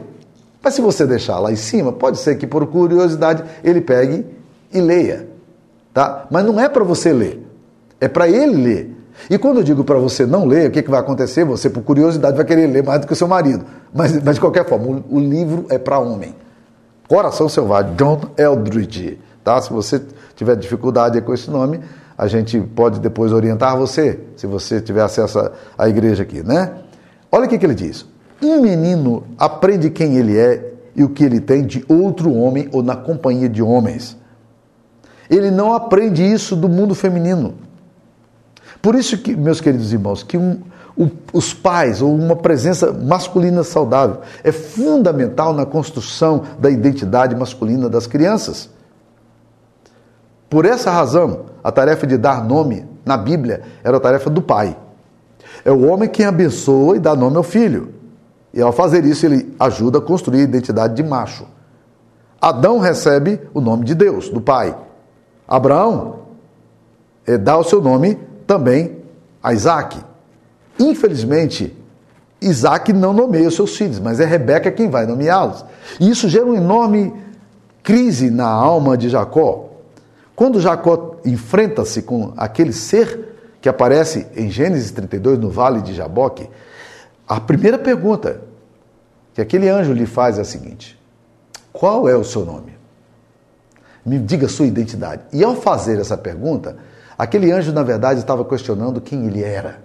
Mas 0.63 0.75
se 0.75 0.81
você 0.81 1.07
deixar 1.07 1.39
lá 1.39 1.51
em 1.51 1.57
cima, 1.57 1.93
pode 1.93 2.19
ser 2.19 2.37
que 2.37 2.47
por 2.47 2.67
curiosidade 2.67 3.45
ele 3.65 3.81
pegue 3.81 4.25
e 4.73 4.81
leia. 4.81 5.29
Tá? 5.93 6.27
Mas 6.31 6.45
não 6.45 6.59
é 6.61 6.69
para 6.69 6.85
você 6.85 7.13
ler, 7.13 7.45
é 8.01 8.09
para 8.09 8.29
ele 8.29 8.57
ler. 8.63 8.97
E 9.29 9.39
quando 9.39 9.59
eu 9.59 9.63
digo 9.63 9.85
para 9.85 9.99
você 9.99 10.25
não 10.27 10.47
ler, 10.47 10.69
o 10.69 10.71
que, 10.71 10.83
que 10.83 10.91
vai 10.91 11.01
acontecer? 11.01 11.45
Você, 11.45 11.69
por 11.69 11.83
curiosidade, 11.83 12.37
vai 12.37 12.45
querer 12.45 12.67
ler 12.67 12.83
mais 12.83 13.01
do 13.01 13.07
que 13.07 13.13
o 13.13 13.17
seu 13.17 13.29
marido. 13.29 13.65
Mas, 13.93 14.21
mas 14.23 14.35
de 14.37 14.41
qualquer 14.41 14.67
forma, 14.67 14.87
o, 14.87 15.17
o 15.17 15.21
livro 15.21 15.67
é 15.69 15.79
para 15.79 15.99
homem. 15.99 16.35
Coração 17.09 17.49
Selvagem, 17.49 17.95
John 17.95 18.21
Eldridge. 18.39 19.19
Tá? 19.45 19.61
Se 19.61 19.73
você 19.73 20.03
tiver 20.37 20.57
dificuldade 20.57 21.21
com 21.21 21.35
esse 21.35 21.51
nome, 21.51 21.81
a 22.17 22.27
gente 22.27 22.61
pode 22.61 23.01
depois 23.01 23.33
orientar 23.33 23.77
você, 23.77 24.21
se 24.37 24.47
você 24.47 24.81
tiver 24.81 25.03
acesso 25.03 25.51
à 25.77 25.89
igreja 25.89 26.23
aqui, 26.23 26.43
né? 26.43 26.73
Olha 27.31 27.47
o 27.47 27.49
que, 27.49 27.59
que 27.59 27.67
ele 27.67 27.75
diz. 27.75 28.07
Um 28.43 28.61
menino 28.61 29.25
aprende 29.39 29.91
quem 29.91 30.17
ele 30.17 30.37
é 30.37 30.73
e 30.95 31.03
o 31.03 31.09
que 31.09 31.25
ele 31.25 31.41
tem 31.41 31.65
de 31.65 31.85
outro 31.89 32.33
homem 32.33 32.69
ou 32.73 32.83
na 32.83 32.95
companhia 32.95 33.49
de 33.49 33.63
homens. 33.63 34.17
Ele 35.31 35.51
não 35.51 35.73
aprende 35.73 36.23
isso 36.23 36.55
do 36.55 36.69
mundo 36.69 36.95
feminino. 36.95 37.55
Por 38.83 38.95
isso 38.95 39.17
que, 39.17 39.35
meus 39.35 39.61
queridos 39.61 39.93
irmãos, 39.93 40.23
que 40.23 40.37
um, 40.37 40.61
o, 40.97 41.09
os 41.33 41.55
pais 41.55 42.03
ou 42.03 42.15
uma 42.15 42.37
presença 42.37 42.93
masculina 42.93 43.63
saudável 43.63 44.19
é 44.45 44.53
fundamental 44.53 45.55
na 45.55 45.65
construção 45.65 46.43
da 46.59 46.69
identidade 46.69 47.35
masculina 47.35 47.89
das 47.89 48.07
crianças. 48.07 48.69
Por 50.53 50.67
essa 50.67 50.91
razão, 50.91 51.47
a 51.65 51.73
tarefa 51.73 52.07
de 52.07 52.19
dar 52.19 52.45
nome 52.45 52.85
na 53.07 53.17
Bíblia 53.17 53.63
era 53.83 53.97
a 53.97 54.01
tarefa 54.01 54.29
do 54.29 54.43
pai. 54.43 54.77
É 55.65 55.73
o 55.73 55.89
homem 55.89 56.11
quem 56.11 56.27
abençoa 56.27 56.95
e 56.95 56.99
dá 56.99 57.17
nome 57.17 57.39
ao 57.39 57.43
filho. 57.43 57.95
E 58.53 58.61
ao 58.61 58.71
fazer 58.71 59.03
isso, 59.07 59.25
ele 59.25 59.57
ajuda 59.59 59.97
a 59.97 60.03
construir 60.03 60.41
a 60.41 60.43
identidade 60.43 60.95
de 60.95 61.03
macho. 61.03 61.47
Adão 62.39 62.79
recebe 62.79 63.41
o 63.55 63.63
nome 63.63 63.87
de 63.87 63.95
Deus, 63.95 64.29
do 64.29 64.43
pai. 64.43 64.77
Abraão 65.49 66.17
é, 67.27 67.39
dá 67.39 67.57
o 67.57 67.65
seu 67.65 67.81
nome 67.81 68.19
também 68.47 68.99
a 69.43 69.55
Isaac. 69.55 69.99
Infelizmente, 70.79 71.75
Isaac 72.43 72.93
não 72.93 73.15
nomeia 73.15 73.49
os 73.49 73.57
seus 73.57 73.75
filhos, 73.75 73.99
mas 73.99 74.21
é 74.21 74.27
Rebeca 74.27 74.71
quem 74.71 74.91
vai 74.91 75.07
nomeá-los. 75.07 75.65
E 75.99 76.11
isso 76.11 76.29
gera 76.29 76.45
uma 76.45 76.59
enorme 76.59 77.11
crise 77.83 78.31
na 78.31 78.49
alma 78.49 78.99
de 78.99 79.09
Jacó. 79.09 79.72
Quando 80.43 80.61
Jacó 80.61 81.19
enfrenta-se 81.25 82.03
com 82.03 82.35
aquele 82.37 82.73
ser 82.73 83.55
que 83.61 83.69
aparece 83.69 84.27
em 84.35 84.51
Gênesis 84.51 84.91
32, 84.91 85.39
no 85.39 85.49
vale 85.49 85.81
de 85.81 85.95
Jaboque, 85.95 86.51
a 87.29 87.41
primeira 87.41 87.79
pergunta 87.79 88.43
que 89.33 89.41
aquele 89.41 89.69
anjo 89.69 89.93
lhe 89.93 90.05
faz 90.05 90.39
é 90.39 90.41
a 90.41 90.45
seguinte: 90.45 91.01
Qual 91.73 92.09
é 92.09 92.17
o 92.17 92.25
seu 92.25 92.45
nome? 92.45 92.77
Me 94.05 94.19
diga 94.19 94.49
sua 94.49 94.67
identidade. 94.67 95.23
E 95.33 95.45
ao 95.45 95.55
fazer 95.55 96.01
essa 96.01 96.19
pergunta, 96.19 96.77
aquele 97.17 97.53
anjo, 97.53 97.73
na 97.73 97.85
verdade, 97.85 98.19
estava 98.19 98.45
questionando 98.45 99.01
quem 99.01 99.25
ele 99.29 99.45
era, 99.45 99.81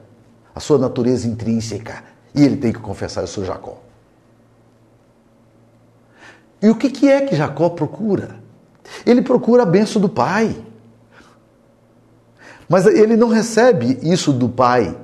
a 0.55 0.59
sua 0.59 0.79
natureza 0.79 1.27
intrínseca. 1.27 2.03
E 2.33 2.43
ele 2.43 2.57
tem 2.57 2.73
que 2.73 2.79
confessar: 2.79 3.21
Eu 3.21 3.27
sou 3.27 3.45
Jacó. 3.45 3.77
E 6.59 6.67
o 6.67 6.75
que 6.75 7.07
é 7.07 7.27
que 7.27 7.35
Jacó 7.35 7.69
procura? 7.69 8.46
Ele 9.05 9.21
procura 9.21 9.63
a 9.63 9.65
benção 9.65 10.01
do 10.01 10.09
pai. 10.09 10.55
Mas 12.67 12.85
ele 12.85 13.15
não 13.15 13.29
recebe 13.29 13.97
isso 14.01 14.33
do 14.33 14.49
pai. 14.49 14.95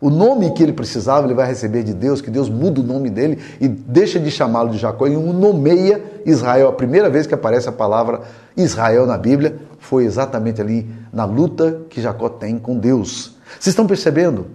O 0.00 0.10
nome 0.10 0.52
que 0.52 0.62
ele 0.62 0.72
precisava, 0.72 1.26
ele 1.26 1.34
vai 1.34 1.46
receber 1.46 1.82
de 1.82 1.94
Deus, 1.94 2.20
que 2.20 2.30
Deus 2.30 2.50
muda 2.50 2.80
o 2.80 2.84
nome 2.84 3.08
dele 3.08 3.42
e 3.60 3.66
deixa 3.66 4.20
de 4.20 4.30
chamá-lo 4.30 4.70
de 4.70 4.78
Jacó 4.78 5.06
e 5.06 5.16
o 5.16 5.32
nomeia 5.32 6.20
Israel. 6.24 6.68
A 6.68 6.72
primeira 6.72 7.08
vez 7.08 7.26
que 7.26 7.34
aparece 7.34 7.68
a 7.68 7.72
palavra 7.72 8.20
Israel 8.56 9.06
na 9.06 9.16
Bíblia 9.16 9.58
foi 9.78 10.04
exatamente 10.04 10.60
ali 10.60 10.86
na 11.12 11.24
luta 11.24 11.80
que 11.88 12.00
Jacó 12.00 12.28
tem 12.28 12.58
com 12.58 12.78
Deus. 12.78 13.36
Vocês 13.58 13.68
estão 13.68 13.86
percebendo? 13.86 14.46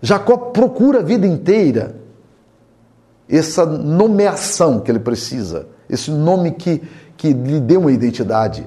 Jacó 0.00 0.36
procura 0.36 1.00
a 1.00 1.02
vida 1.02 1.26
inteira 1.26 1.96
essa 3.28 3.66
nomeação 3.66 4.80
que 4.80 4.90
ele 4.90 5.00
precisa, 5.00 5.68
esse 5.88 6.10
nome 6.10 6.52
que, 6.52 6.82
que 7.16 7.32
lhe 7.32 7.60
dê 7.60 7.76
uma 7.76 7.92
identidade. 7.92 8.66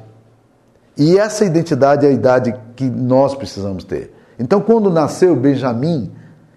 E 0.98 1.18
essa 1.18 1.46
identidade 1.46 2.06
é 2.06 2.10
a 2.10 2.12
idade 2.12 2.54
que 2.76 2.90
nós 2.90 3.36
precisamos 3.36 3.84
ter. 3.84 4.14
Então, 4.38 4.62
quando 4.62 4.90
nasceu 4.90 5.36
Benjamim 5.36 6.12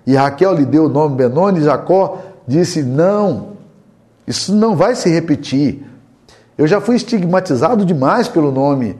e 0.06 0.14
Raquel 0.14 0.54
lhe 0.54 0.64
deu 0.64 0.86
o 0.86 0.88
nome 0.88 1.16
Benoni, 1.16 1.60
Jacó 1.60 2.18
disse: 2.46 2.82
Não, 2.82 3.56
isso 4.26 4.54
não 4.54 4.76
vai 4.76 4.94
se 4.94 5.08
repetir. 5.08 5.84
Eu 6.56 6.66
já 6.66 6.80
fui 6.80 6.96
estigmatizado 6.96 7.84
demais 7.84 8.28
pelo 8.28 8.52
nome. 8.52 8.96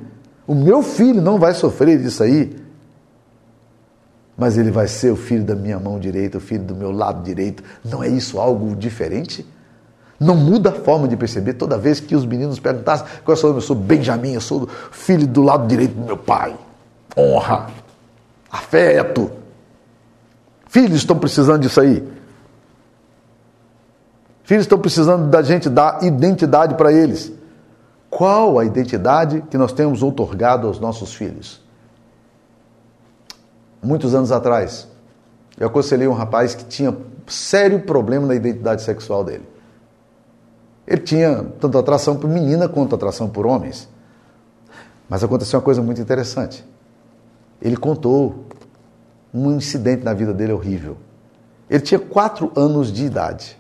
O 0.46 0.54
meu 0.54 0.82
filho 0.82 1.22
não 1.22 1.38
vai 1.38 1.54
sofrer 1.54 2.00
disso 2.00 2.22
aí. 2.22 2.56
Mas 4.36 4.56
ele 4.56 4.70
vai 4.70 4.88
ser 4.88 5.10
o 5.12 5.16
filho 5.16 5.44
da 5.44 5.54
minha 5.54 5.78
mão 5.78 5.98
direita, 5.98 6.38
o 6.38 6.40
filho 6.40 6.64
do 6.64 6.74
meu 6.74 6.90
lado 6.90 7.22
direito. 7.22 7.62
Não 7.84 8.02
é 8.02 8.08
isso 8.08 8.40
algo 8.40 8.74
diferente? 8.74 9.46
Não 10.22 10.36
muda 10.36 10.70
a 10.70 10.72
forma 10.72 11.08
de 11.08 11.16
perceber 11.16 11.54
toda 11.54 11.76
vez 11.76 11.98
que 11.98 12.14
os 12.14 12.24
meninos 12.24 12.60
perguntassem 12.60 13.04
qual 13.24 13.34
é 13.34 13.36
o 13.36 13.40
seu 13.40 13.48
nome, 13.48 13.60
eu 13.60 13.66
sou 13.66 13.74
Benjamim, 13.74 14.34
eu 14.34 14.40
sou 14.40 14.68
filho 14.92 15.26
do 15.26 15.42
lado 15.42 15.66
direito 15.66 15.94
do 15.94 16.02
meu 16.02 16.16
pai. 16.16 16.56
Honra, 17.18 17.68
afeto. 18.48 19.32
Filhos 20.68 20.98
estão 20.98 21.18
precisando 21.18 21.62
disso 21.62 21.80
aí. 21.80 22.08
Filhos 24.44 24.64
estão 24.64 24.78
precisando 24.78 25.28
da 25.28 25.42
gente 25.42 25.68
dar 25.68 26.04
identidade 26.04 26.76
para 26.76 26.92
eles. 26.92 27.32
Qual 28.08 28.60
a 28.60 28.64
identidade 28.64 29.42
que 29.50 29.58
nós 29.58 29.72
temos 29.72 30.04
outorgado 30.04 30.68
aos 30.68 30.78
nossos 30.78 31.12
filhos? 31.12 31.60
Muitos 33.82 34.14
anos 34.14 34.30
atrás, 34.30 34.86
eu 35.58 35.66
aconselhei 35.66 36.06
um 36.06 36.12
rapaz 36.12 36.54
que 36.54 36.64
tinha 36.64 36.96
sério 37.26 37.80
problema 37.80 38.28
na 38.28 38.36
identidade 38.36 38.82
sexual 38.82 39.24
dele. 39.24 39.51
Ele 40.86 41.00
tinha 41.00 41.44
tanto 41.60 41.78
atração 41.78 42.16
por 42.16 42.28
menina 42.28 42.68
quanto 42.68 42.94
atração 42.94 43.28
por 43.28 43.46
homens. 43.46 43.88
Mas 45.08 45.22
aconteceu 45.22 45.58
uma 45.58 45.64
coisa 45.64 45.82
muito 45.82 46.00
interessante. 46.00 46.64
Ele 47.60 47.76
contou 47.76 48.46
um 49.32 49.52
incidente 49.52 50.04
na 50.04 50.12
vida 50.12 50.34
dele 50.34 50.52
horrível. 50.52 50.96
Ele 51.70 51.80
tinha 51.80 51.98
quatro 51.98 52.52
anos 52.56 52.92
de 52.92 53.04
idade. 53.04 53.58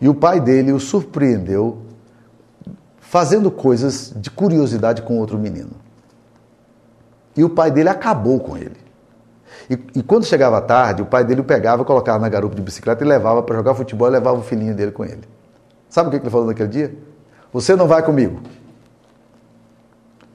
E 0.00 0.08
o 0.08 0.14
pai 0.14 0.40
dele 0.40 0.72
o 0.72 0.78
surpreendeu 0.78 1.78
fazendo 2.98 3.50
coisas 3.50 4.12
de 4.14 4.30
curiosidade 4.30 5.02
com 5.02 5.18
outro 5.18 5.38
menino. 5.38 5.70
E 7.36 7.44
o 7.44 7.50
pai 7.50 7.70
dele 7.70 7.88
acabou 7.88 8.40
com 8.40 8.56
ele. 8.56 8.76
E, 9.70 9.74
e 9.98 10.02
quando 10.02 10.24
chegava 10.24 10.60
tarde, 10.60 11.02
o 11.02 11.06
pai 11.06 11.24
dele 11.24 11.40
o 11.40 11.44
pegava, 11.44 11.84
colocava 11.84 12.18
na 12.18 12.28
garupa 12.28 12.54
de 12.54 12.62
bicicleta 12.62 13.02
e 13.04 13.06
levava 13.06 13.42
para 13.42 13.56
jogar 13.56 13.74
futebol 13.74 14.08
e 14.08 14.10
levava 14.10 14.38
o 14.38 14.42
filhinho 14.42 14.74
dele 14.74 14.92
com 14.92 15.04
ele. 15.04 15.22
Sabe 15.88 16.08
o 16.08 16.10
que 16.10 16.18
ele 16.18 16.30
falou 16.30 16.46
naquele 16.46 16.68
dia? 16.68 16.96
Você 17.52 17.74
não 17.74 17.86
vai 17.86 18.02
comigo. 18.02 18.40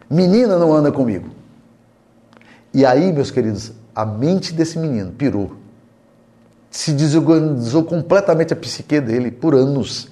Menina 0.09 0.57
não 0.57 0.73
anda 0.73 0.91
comigo. 0.91 1.29
E 2.73 2.85
aí, 2.85 3.11
meus 3.13 3.31
queridos, 3.31 3.73
a 3.95 4.05
mente 4.05 4.53
desse 4.53 4.77
menino 4.77 5.11
pirou. 5.11 5.55
Se 6.69 6.93
desorganizou 6.93 7.83
completamente 7.83 8.53
a 8.53 8.55
psique 8.55 8.99
dele 8.99 9.29
por 9.29 9.53
anos. 9.53 10.09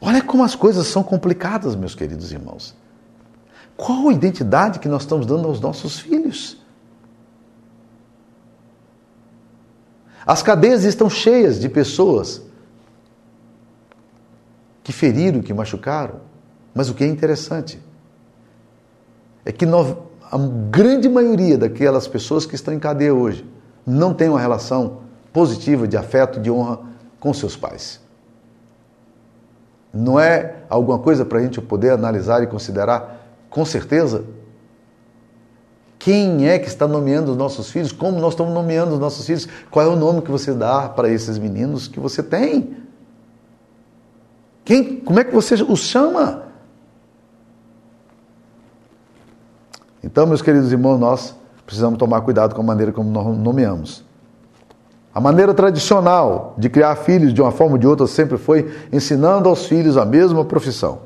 Olha 0.00 0.22
como 0.22 0.44
as 0.44 0.54
coisas 0.54 0.86
são 0.86 1.02
complicadas, 1.02 1.74
meus 1.74 1.94
queridos 1.94 2.32
irmãos. 2.32 2.76
Qual 3.76 4.08
a 4.08 4.12
identidade 4.12 4.78
que 4.78 4.88
nós 4.88 5.02
estamos 5.02 5.26
dando 5.26 5.46
aos 5.46 5.60
nossos 5.60 5.98
filhos? 5.98 6.58
As 10.26 10.42
cadeias 10.42 10.84
estão 10.84 11.08
cheias 11.08 11.60
de 11.60 11.68
pessoas 11.68 12.42
que 14.86 14.92
feriram, 14.92 15.42
que 15.42 15.52
machucaram. 15.52 16.20
Mas 16.72 16.88
o 16.88 16.94
que 16.94 17.02
é 17.02 17.08
interessante 17.08 17.82
é 19.44 19.50
que 19.50 19.64
a 19.64 20.38
grande 20.70 21.08
maioria 21.08 21.58
daquelas 21.58 22.06
pessoas 22.06 22.46
que 22.46 22.54
estão 22.54 22.72
em 22.72 22.78
cadeia 22.78 23.12
hoje 23.12 23.44
não 23.84 24.14
tem 24.14 24.28
uma 24.28 24.38
relação 24.38 24.98
positiva 25.32 25.88
de 25.88 25.96
afeto, 25.96 26.38
de 26.38 26.52
honra 26.52 26.78
com 27.18 27.34
seus 27.34 27.56
pais. 27.56 28.00
Não 29.92 30.20
é 30.20 30.54
alguma 30.70 31.00
coisa 31.00 31.24
para 31.24 31.40
a 31.40 31.42
gente 31.42 31.60
poder 31.60 31.90
analisar 31.90 32.44
e 32.44 32.46
considerar 32.46 33.26
com 33.50 33.64
certeza? 33.64 34.24
Quem 35.98 36.48
é 36.48 36.60
que 36.60 36.68
está 36.68 36.86
nomeando 36.86 37.32
os 37.32 37.36
nossos 37.36 37.72
filhos? 37.72 37.90
Como 37.90 38.20
nós 38.20 38.34
estamos 38.34 38.54
nomeando 38.54 38.94
os 38.94 39.00
nossos 39.00 39.26
filhos? 39.26 39.48
Qual 39.68 39.84
é 39.84 39.88
o 39.88 39.96
nome 39.96 40.22
que 40.22 40.30
você 40.30 40.54
dá 40.54 40.88
para 40.88 41.08
esses 41.08 41.38
meninos 41.38 41.88
que 41.88 41.98
você 41.98 42.22
tem? 42.22 42.85
Quem, 44.66 44.96
como 44.96 45.20
é 45.20 45.22
que 45.22 45.32
você 45.32 45.54
os 45.54 45.78
chama? 45.78 46.42
Então, 50.02 50.26
meus 50.26 50.42
queridos 50.42 50.72
irmãos, 50.72 50.98
nós 50.98 51.36
precisamos 51.64 51.96
tomar 51.96 52.20
cuidado 52.22 52.52
com 52.52 52.62
a 52.62 52.64
maneira 52.64 52.90
como 52.90 53.08
nós 53.08 53.24
nomeamos. 53.38 54.04
A 55.14 55.20
maneira 55.20 55.54
tradicional 55.54 56.52
de 56.58 56.68
criar 56.68 56.96
filhos 56.96 57.32
de 57.32 57.40
uma 57.40 57.52
forma 57.52 57.74
ou 57.74 57.78
de 57.78 57.86
outra 57.86 58.08
sempre 58.08 58.36
foi 58.36 58.68
ensinando 58.92 59.48
aos 59.48 59.66
filhos 59.66 59.96
a 59.96 60.04
mesma 60.04 60.44
profissão. 60.44 60.98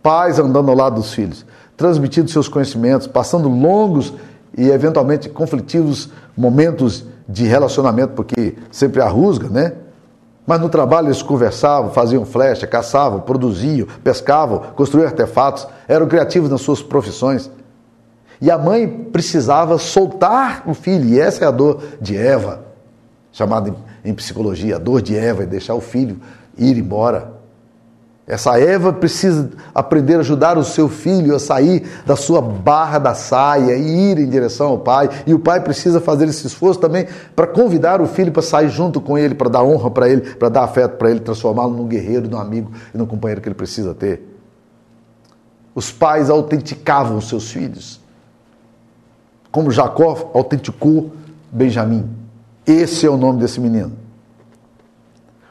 Pais 0.00 0.38
andando 0.38 0.70
ao 0.70 0.76
lado 0.76 0.94
dos 0.94 1.12
filhos, 1.12 1.44
transmitindo 1.76 2.30
seus 2.30 2.46
conhecimentos, 2.46 3.08
passando 3.08 3.48
longos 3.48 4.14
e 4.56 4.70
eventualmente 4.70 5.28
conflitivos 5.28 6.10
momentos 6.36 7.04
de 7.28 7.44
relacionamento, 7.44 8.12
porque 8.14 8.56
sempre 8.70 9.02
há 9.02 9.08
rusga, 9.08 9.48
né? 9.48 9.72
Mas 10.50 10.60
no 10.60 10.68
trabalho 10.68 11.06
eles 11.06 11.22
conversavam, 11.22 11.92
faziam 11.92 12.24
flecha, 12.24 12.66
caçavam, 12.66 13.20
produziam, 13.20 13.86
pescavam, 14.02 14.58
construíam 14.74 15.06
artefatos, 15.06 15.64
eram 15.86 16.08
criativos 16.08 16.50
nas 16.50 16.60
suas 16.60 16.82
profissões. 16.82 17.48
E 18.40 18.50
a 18.50 18.58
mãe 18.58 18.88
precisava 18.88 19.78
soltar 19.78 20.64
o 20.66 20.74
filho, 20.74 21.04
e 21.04 21.20
essa 21.20 21.44
é 21.44 21.46
a 21.46 21.52
dor 21.52 21.80
de 22.00 22.16
Eva, 22.16 22.64
chamada 23.30 23.72
em 24.04 24.12
psicologia, 24.12 24.74
a 24.74 24.78
dor 24.80 25.00
de 25.00 25.16
Eva, 25.16 25.44
é 25.44 25.46
deixar 25.46 25.74
o 25.76 25.80
filho 25.80 26.20
ir 26.58 26.76
embora. 26.76 27.29
Essa 28.26 28.60
Eva 28.60 28.92
precisa 28.92 29.50
aprender 29.74 30.14
a 30.14 30.20
ajudar 30.20 30.56
o 30.56 30.62
seu 30.62 30.88
filho 30.88 31.34
a 31.34 31.38
sair 31.38 31.84
da 32.06 32.14
sua 32.14 32.40
barra 32.40 32.98
da 32.98 33.12
saia 33.12 33.76
e 33.76 34.12
ir 34.12 34.18
em 34.18 34.28
direção 34.28 34.68
ao 34.68 34.78
pai. 34.78 35.10
E 35.26 35.34
o 35.34 35.38
pai 35.38 35.60
precisa 35.60 36.00
fazer 36.00 36.28
esse 36.28 36.46
esforço 36.46 36.78
também 36.78 37.08
para 37.34 37.46
convidar 37.46 38.00
o 38.00 38.06
filho 38.06 38.30
para 38.30 38.42
sair 38.42 38.68
junto 38.68 39.00
com 39.00 39.18
ele, 39.18 39.34
para 39.34 39.48
dar 39.48 39.64
honra 39.64 39.90
para 39.90 40.08
ele, 40.08 40.20
para 40.36 40.48
dar 40.48 40.62
afeto 40.62 40.96
para 40.96 41.10
ele, 41.10 41.20
transformá-lo 41.20 41.74
num 41.74 41.88
guerreiro, 41.88 42.28
num 42.28 42.38
amigo 42.38 42.70
e 42.94 42.98
num 42.98 43.06
companheiro 43.06 43.40
que 43.40 43.48
ele 43.48 43.54
precisa 43.56 43.94
ter. 43.94 44.22
Os 45.74 45.90
pais 45.90 46.30
autenticavam 46.30 47.18
os 47.18 47.28
seus 47.28 47.50
filhos, 47.50 48.00
como 49.50 49.70
Jacó 49.70 50.30
autenticou 50.34 51.10
Benjamim. 51.50 52.08
Esse 52.64 53.06
é 53.06 53.10
o 53.10 53.16
nome 53.16 53.40
desse 53.40 53.60
menino. 53.60 53.92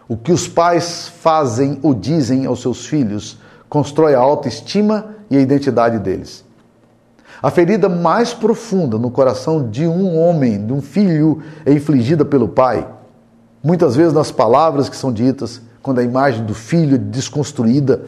O 0.09 0.17
que 0.17 0.33
os 0.33 0.45
pais 0.45 1.07
fazem 1.07 1.79
ou 1.81 1.93
dizem 1.93 2.45
aos 2.45 2.61
seus 2.61 2.85
filhos 2.85 3.37
constrói 3.69 4.13
a 4.13 4.19
autoestima 4.19 5.15
e 5.29 5.37
a 5.37 5.39
identidade 5.39 5.99
deles. 5.99 6.43
A 7.41 7.49
ferida 7.49 7.87
mais 7.87 8.33
profunda 8.33 8.97
no 8.97 9.09
coração 9.09 9.69
de 9.69 9.87
um 9.87 10.19
homem, 10.19 10.65
de 10.65 10.73
um 10.73 10.81
filho, 10.81 11.41
é 11.65 11.71
infligida 11.71 12.25
pelo 12.25 12.49
pai 12.49 12.85
Muitas 13.61 13.95
vezes 13.95 14.13
nas 14.13 14.31
palavras 14.31 14.87
que 14.87 14.95
são 14.95 15.11
ditas, 15.11 15.61
quando 15.81 15.99
a 15.99 16.03
imagem 16.03 16.45
do 16.45 16.53
filho 16.53 16.95
é 16.95 16.97
desconstruída 16.97 18.03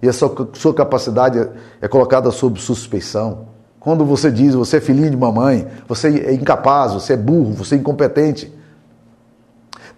e 0.00 0.08
a 0.08 0.12
sua, 0.12 0.74
capacidade 0.74 1.48
é 1.80 1.88
colocada 1.88 2.30
sob 2.30 2.60
suspeição. 2.60 3.46
Quando 3.80 4.04
você 4.04 4.30
diz, 4.30 4.54
você 4.54 4.76
é 4.76 4.80
filhinho 4.80 5.10
de 5.10 5.16
mamãe, 5.16 5.66
você 5.88 6.20
é 6.20 6.32
incapaz, 6.32 6.92
você 6.92 7.14
é 7.14 7.16
burro, 7.16 7.52
você 7.52 7.74
é 7.74 7.78
incompetente. 7.78 8.52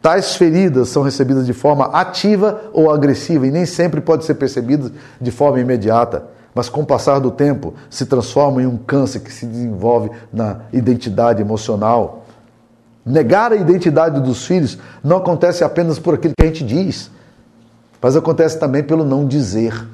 Tais 0.04 0.36
feridas 0.36 0.90
são 0.90 1.02
recebidas 1.02 1.46
de 1.46 1.54
forma 1.54 1.86
ativa 1.86 2.64
ou 2.74 2.90
agressiva 2.90 3.46
e 3.46 3.50
nem 3.50 3.64
sempre 3.64 4.02
pode 4.02 4.26
ser 4.26 4.34
percebidas 4.34 4.92
de 5.18 5.30
forma 5.30 5.58
imediata, 5.58 6.26
mas 6.54 6.68
com 6.68 6.82
o 6.82 6.86
passar 6.86 7.18
do 7.20 7.30
tempo 7.30 7.72
se 7.88 8.04
transformam 8.04 8.60
em 8.60 8.66
um 8.66 8.76
câncer 8.76 9.20
que 9.20 9.32
se 9.32 9.46
desenvolve 9.46 10.10
na 10.30 10.60
identidade 10.74 11.40
emocional 11.40 12.24
Negar 13.04 13.52
a 13.52 13.56
identidade 13.56 14.18
dos 14.20 14.46
filhos 14.46 14.78
não 15.02 15.18
acontece 15.18 15.62
apenas 15.62 15.98
por 15.98 16.14
aquilo 16.14 16.32
que 16.34 16.42
a 16.42 16.46
gente 16.46 16.64
diz, 16.64 17.10
mas 18.00 18.16
acontece 18.16 18.58
também 18.58 18.82
pelo 18.82 19.04
não 19.04 19.26
dizer. 19.26 19.86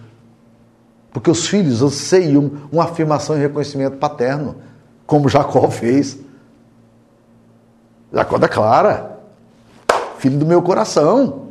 Porque 1.13 1.29
os 1.29 1.49
filhos 1.49 1.83
anseiam 1.83 2.53
uma 2.71 2.85
afirmação 2.85 3.37
e 3.37 3.41
reconhecimento 3.41 3.97
paterno, 3.97 4.57
como 5.07 5.29
Jacó 5.29 5.69
fez. 5.71 6.19
Jacó 8.13 8.39
da 8.39 8.49
Clara, 8.49 9.20
filho 10.21 10.39
do 10.39 10.45
meu 10.45 10.61
coração, 10.61 11.47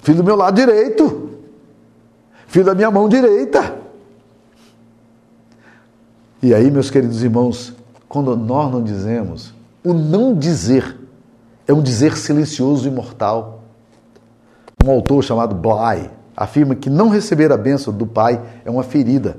filho 0.00 0.18
do 0.18 0.24
meu 0.24 0.36
lado 0.36 0.54
direito, 0.54 1.30
filho 2.46 2.66
da 2.66 2.74
minha 2.74 2.90
mão 2.90 3.08
direita. 3.08 3.74
E 6.42 6.52
aí, 6.52 6.70
meus 6.70 6.90
queridos 6.90 7.22
irmãos, 7.22 7.72
quando 8.06 8.36
nós 8.36 8.70
não 8.70 8.82
dizemos, 8.82 9.54
o 9.82 9.94
não 9.94 10.34
dizer 10.34 10.94
é 11.66 11.72
um 11.72 11.82
dizer 11.82 12.18
silencioso 12.18 12.86
e 12.86 12.90
mortal. 12.90 13.62
Um 14.84 14.90
autor 14.90 15.24
chamado 15.24 15.54
Bly 15.54 16.10
afirma 16.36 16.74
que 16.74 16.90
não 16.90 17.08
receber 17.08 17.50
a 17.50 17.56
bênção 17.56 17.94
do 17.94 18.06
pai 18.06 18.42
é 18.62 18.70
uma 18.70 18.82
ferida. 18.82 19.38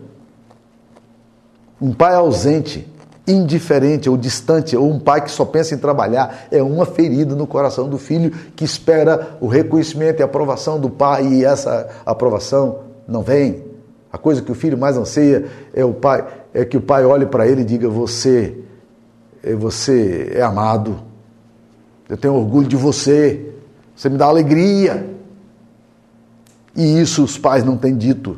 Um 1.79 1.93
pai 1.93 2.15
ausente, 2.15 2.91
indiferente 3.31 4.09
ou 4.09 4.17
distante, 4.17 4.75
ou 4.75 4.89
um 4.89 4.99
pai 4.99 5.23
que 5.23 5.31
só 5.31 5.45
pensa 5.45 5.75
em 5.75 5.77
trabalhar, 5.77 6.47
é 6.51 6.61
uma 6.61 6.85
ferida 6.85 7.35
no 7.35 7.45
coração 7.45 7.87
do 7.87 7.97
filho 7.97 8.31
que 8.55 8.63
espera 8.63 9.37
o 9.39 9.47
reconhecimento 9.47 10.19
e 10.19 10.23
aprovação 10.23 10.79
do 10.79 10.89
pai 10.89 11.27
e 11.27 11.45
essa 11.45 11.87
aprovação 12.05 12.79
não 13.07 13.21
vem. 13.21 13.63
A 14.11 14.17
coisa 14.17 14.41
que 14.41 14.51
o 14.51 14.55
filho 14.55 14.77
mais 14.77 14.97
anseia 14.97 15.45
é 15.73 15.85
o 15.85 15.93
pai, 15.93 16.25
é 16.53 16.65
que 16.65 16.77
o 16.77 16.81
pai 16.81 17.05
olhe 17.05 17.25
para 17.25 17.47
ele 17.47 17.61
e 17.61 17.65
diga: 17.65 17.87
"Você 17.87 18.57
você 19.55 20.31
é 20.33 20.41
amado. 20.41 20.99
Eu 22.07 22.17
tenho 22.17 22.33
orgulho 22.33 22.67
de 22.67 22.75
você. 22.75 23.53
Você 23.95 24.09
me 24.09 24.17
dá 24.17 24.25
alegria. 24.25 25.07
E 26.75 26.99
isso 26.99 27.23
os 27.23 27.37
pais 27.37 27.63
não 27.63 27.77
têm 27.77 27.95
dito. 27.95 28.37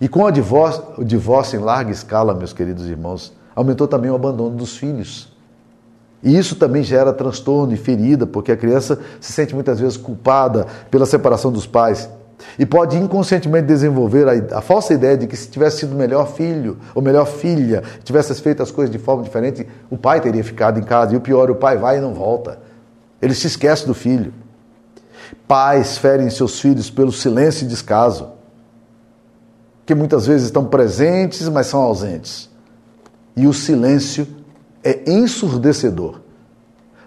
E 0.00 0.08
com 0.08 0.24
o 0.24 0.30
divórcio, 0.30 1.60
em 1.60 1.62
larga 1.62 1.90
escala, 1.90 2.34
meus 2.34 2.52
queridos 2.52 2.86
irmãos, 2.86 3.32
aumentou 3.54 3.86
também 3.86 4.10
o 4.10 4.14
abandono 4.14 4.56
dos 4.56 4.76
filhos. 4.76 5.32
E 6.22 6.36
isso 6.36 6.56
também 6.56 6.82
gera 6.82 7.12
transtorno 7.12 7.74
e 7.74 7.76
ferida, 7.76 8.26
porque 8.26 8.50
a 8.50 8.56
criança 8.56 8.98
se 9.20 9.32
sente 9.32 9.54
muitas 9.54 9.78
vezes 9.78 9.96
culpada 9.96 10.66
pela 10.90 11.04
separação 11.04 11.52
dos 11.52 11.66
pais. 11.66 12.08
E 12.58 12.66
pode 12.66 12.96
inconscientemente 12.96 13.66
desenvolver 13.66 14.26
a, 14.28 14.58
a, 14.58 14.60
falsa 14.60 14.94
ideia 14.94 15.16
de 15.16 15.26
que 15.26 15.36
se 15.36 15.48
tivesse 15.48 15.78
sido 15.78 15.94
melhor 15.94 16.26
filho 16.32 16.78
ou 16.94 17.02
melhor 17.02 17.26
filha, 17.26 17.82
tivesse 18.02 18.34
feito 18.40 18.62
as 18.62 18.70
coisas 18.70 18.90
de 18.90 18.98
forma 18.98 19.22
diferente, 19.22 19.66
o 19.90 19.96
pai 19.96 20.20
teria 20.20 20.42
ficado 20.42 20.80
em 20.80 20.82
casa. 20.82 21.14
E 21.14 21.16
o 21.16 21.20
pior, 21.20 21.50
o 21.50 21.54
pai 21.54 21.76
vai 21.76 21.98
e 21.98 22.00
não 22.00 22.14
volta. 22.14 22.58
Ele 23.20 23.34
se 23.34 23.46
esquece 23.46 23.86
do 23.86 23.94
filho. 23.94 24.32
Pais 25.46 25.98
ferem 25.98 26.28
seus 26.30 26.60
filhos 26.60 26.90
pelo 26.90 27.12
silêncio 27.12 27.64
e 27.64 27.68
descaso, 27.68 28.28
que 29.86 29.94
muitas 29.94 30.26
vezes 30.26 30.46
estão 30.46 30.64
presentes, 30.64 31.48
mas 31.48 31.66
são 31.66 31.80
ausentes. 31.80 32.50
E 33.36 33.46
o 33.46 33.52
silêncio 33.52 34.26
é 34.82 35.10
ensurdecedor. 35.10 36.20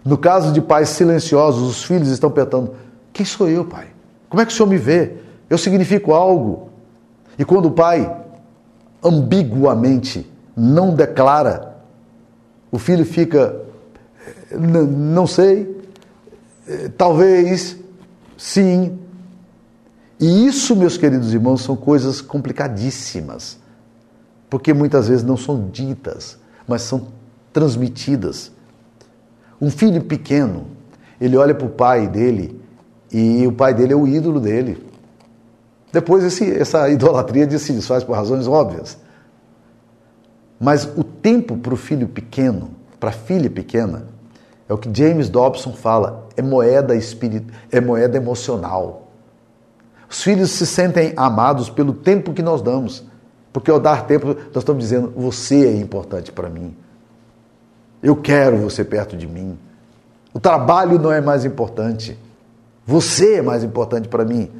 No 0.04 0.18
caso 0.18 0.52
de 0.52 0.62
pais 0.62 0.90
silenciosos, 0.90 1.70
os 1.70 1.84
filhos 1.84 2.10
estão 2.10 2.30
perguntando: 2.30 2.76
quem 3.12 3.26
sou 3.26 3.50
eu, 3.50 3.66
pai? 3.66 3.88
Como 4.30 4.42
é 4.42 4.46
que 4.46 4.52
o 4.52 4.56
senhor 4.56 4.70
me 4.70 4.78
vê? 4.78 5.18
Eu 5.50 5.58
significo 5.58 6.14
algo. 6.14 6.70
E 7.38 7.46
quando 7.46 7.68
o 7.68 7.72
pai 7.72 8.24
ambiguamente 9.04 10.30
não 10.56 10.94
declara, 10.94 11.78
o 12.72 12.80
filho 12.80 13.06
fica, 13.06 13.62
não 14.52 15.26
sei, 15.26 15.78
eh, 16.68 16.90
talvez, 16.98 17.78
sim. 18.38 19.00
E 20.20 20.48
isso, 20.48 20.76
meus 20.76 20.98
queridos 20.98 21.34
irmãos, 21.34 21.62
são 21.62 21.76
coisas 21.76 22.22
complicadíssimas, 22.22 23.60
porque 24.50 24.74
muitas 24.74 25.08
vezes 25.08 25.24
não 25.24 25.38
são 25.38 25.70
ditas, 25.70 26.40
mas 26.68 26.82
são 26.82 27.08
transmitidas. 27.54 28.52
Um 29.62 29.70
filho 29.70 30.04
pequeno, 30.04 30.68
ele 31.22 31.38
olha 31.38 31.54
para 31.54 31.68
o 31.68 31.70
pai 31.70 32.08
dele 32.08 32.60
e 33.12 33.46
o 33.46 33.52
pai 33.52 33.74
dele 33.74 33.94
é 33.94 33.96
o 33.96 34.08
ídolo 34.08 34.40
dele. 34.40 34.86
Depois 35.92 36.24
esse, 36.24 36.52
essa 36.52 36.90
idolatria 36.90 37.50
se 37.58 37.72
desfaz 37.74 38.04
por 38.04 38.16
razões 38.16 38.48
óbvias. 38.48 38.98
Mas 40.60 40.86
o 40.98 41.04
tempo 41.04 41.58
para 41.58 41.74
o 41.74 41.78
filho 41.78 42.08
pequeno, 42.08 42.72
para 43.00 43.10
a 43.10 43.14
filha 43.14 43.50
pequena, 43.50 44.08
é 44.68 44.74
o 44.74 44.78
que 44.78 44.90
James 44.92 45.30
Dobson 45.30 45.74
fala, 45.74 46.28
é 46.36 46.42
moeda 46.42 46.96
espírito, 46.96 47.54
é 47.72 47.80
moeda 47.80 48.18
emocional. 48.18 49.07
Os 50.10 50.24
filhos 50.24 50.52
se 50.52 50.66
sentem 50.66 51.14
amados 51.16 51.70
pelo 51.70 51.94
tempo 51.94 52.34
que 52.34 52.42
nós 52.42 52.62
damos. 52.62 53.04
Porque 53.52 53.72
ao 53.72 53.80
dar 53.80 54.06
tempo, 54.06 54.28
nós 54.28 54.58
estamos 54.58 54.84
dizendo: 54.84 55.14
você 55.16 55.68
é 55.68 55.76
importante 55.78 56.32
para 56.32 56.50
mim. 56.50 56.76
Eu 58.02 58.16
quero 58.16 58.58
você 58.58 58.84
perto 58.84 59.18
de 59.18 59.28
mim. 59.28 59.58
O 60.34 60.40
trabalho 60.40 61.00
não 61.00 61.12
é 61.12 61.20
mais 61.20 61.46
importante. 61.46 62.18
Você 62.86 63.36
é 63.36 63.42
mais 63.42 63.64
importante 63.64 64.08
para 64.08 64.24
mim. 64.24 64.52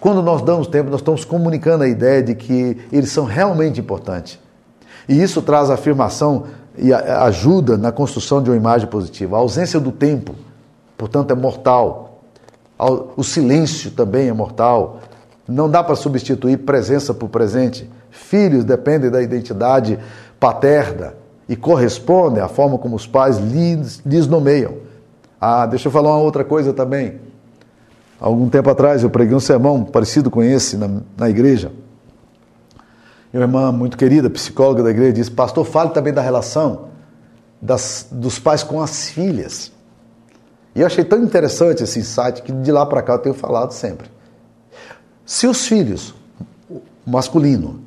Quando 0.00 0.22
nós 0.22 0.42
damos 0.42 0.66
tempo, 0.66 0.90
nós 0.90 1.00
estamos 1.00 1.24
comunicando 1.24 1.84
a 1.84 1.88
ideia 1.88 2.22
de 2.22 2.34
que 2.34 2.76
eles 2.92 3.10
são 3.10 3.24
realmente 3.24 3.80
importantes. 3.80 4.38
E 5.08 5.22
isso 5.22 5.40
traz 5.40 5.70
afirmação 5.70 6.44
e 6.76 6.92
ajuda 6.92 7.78
na 7.78 7.92
construção 7.92 8.42
de 8.42 8.50
uma 8.50 8.56
imagem 8.56 8.88
positiva. 8.88 9.36
A 9.36 9.38
ausência 9.38 9.78
do 9.78 9.92
tempo, 9.92 10.34
portanto, 10.98 11.30
é 11.30 11.34
mortal. 11.34 12.03
O 12.78 13.22
silêncio 13.22 13.90
também 13.90 14.28
é 14.28 14.32
mortal. 14.32 15.00
Não 15.46 15.70
dá 15.70 15.82
para 15.82 15.94
substituir 15.94 16.58
presença 16.58 17.14
por 17.14 17.28
presente. 17.28 17.88
Filhos 18.10 18.64
dependem 18.64 19.10
da 19.10 19.22
identidade 19.22 19.98
paterna 20.40 21.14
e 21.48 21.54
correspondem 21.54 22.42
à 22.42 22.48
forma 22.48 22.78
como 22.78 22.96
os 22.96 23.06
pais 23.06 23.38
lhes, 23.38 24.00
lhes 24.04 24.26
nomeiam. 24.26 24.74
Ah, 25.40 25.66
deixa 25.66 25.88
eu 25.88 25.92
falar 25.92 26.10
uma 26.10 26.22
outra 26.22 26.44
coisa 26.44 26.72
também. 26.72 27.20
Algum 28.18 28.48
tempo 28.48 28.70
atrás 28.70 29.02
eu 29.02 29.10
preguei 29.10 29.36
um 29.36 29.40
sermão 29.40 29.84
parecido 29.84 30.30
com 30.30 30.42
esse 30.42 30.76
na, 30.76 30.88
na 31.16 31.28
igreja. 31.28 31.70
Uma 33.32 33.42
irmã 33.42 33.72
muito 33.72 33.98
querida, 33.98 34.30
psicóloga 34.30 34.82
da 34.82 34.90
igreja, 34.90 35.12
disse: 35.12 35.30
Pastor, 35.30 35.66
fale 35.66 35.90
também 35.90 36.12
da 36.12 36.22
relação 36.22 36.86
das, 37.60 38.06
dos 38.10 38.38
pais 38.38 38.62
com 38.62 38.80
as 38.80 39.08
filhas. 39.10 39.73
E 40.74 40.80
eu 40.80 40.86
achei 40.86 41.04
tão 41.04 41.22
interessante 41.22 41.82
esse 41.82 41.98
insight 41.98 42.42
que 42.42 42.52
de 42.52 42.72
lá 42.72 42.84
para 42.84 43.02
cá 43.02 43.14
eu 43.14 43.18
tenho 43.18 43.34
falado 43.34 43.72
sempre. 43.72 44.10
Se 45.24 45.46
os 45.46 45.66
filhos, 45.66 46.14
masculino, 47.06 47.80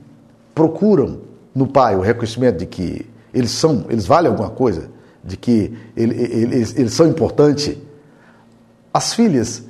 procuram 0.55 1.19
no 1.53 1.67
pai 1.67 1.95
o 1.95 2.01
reconhecimento 2.01 2.59
de 2.59 2.65
que 2.65 3.05
eles 3.33 3.51
são, 3.51 3.85
eles 3.89 4.05
valem 4.05 4.31
alguma 4.31 4.49
coisa, 4.49 4.89
de 5.23 5.35
que 5.35 5.77
eles, 5.95 6.75
eles 6.77 6.93
são 6.93 7.07
importantes, 7.07 7.77
as 8.93 9.13
filhas 9.13 9.63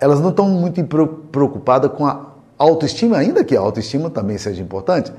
elas 0.00 0.20
não 0.20 0.30
estão 0.30 0.48
muito 0.48 0.82
preocupadas 1.30 1.90
com 1.92 2.06
a 2.06 2.26
autoestima, 2.58 3.16
ainda 3.16 3.44
que 3.44 3.56
a 3.56 3.60
autoestima 3.60 4.10
também 4.10 4.36
seja 4.38 4.62
importante, 4.62 5.12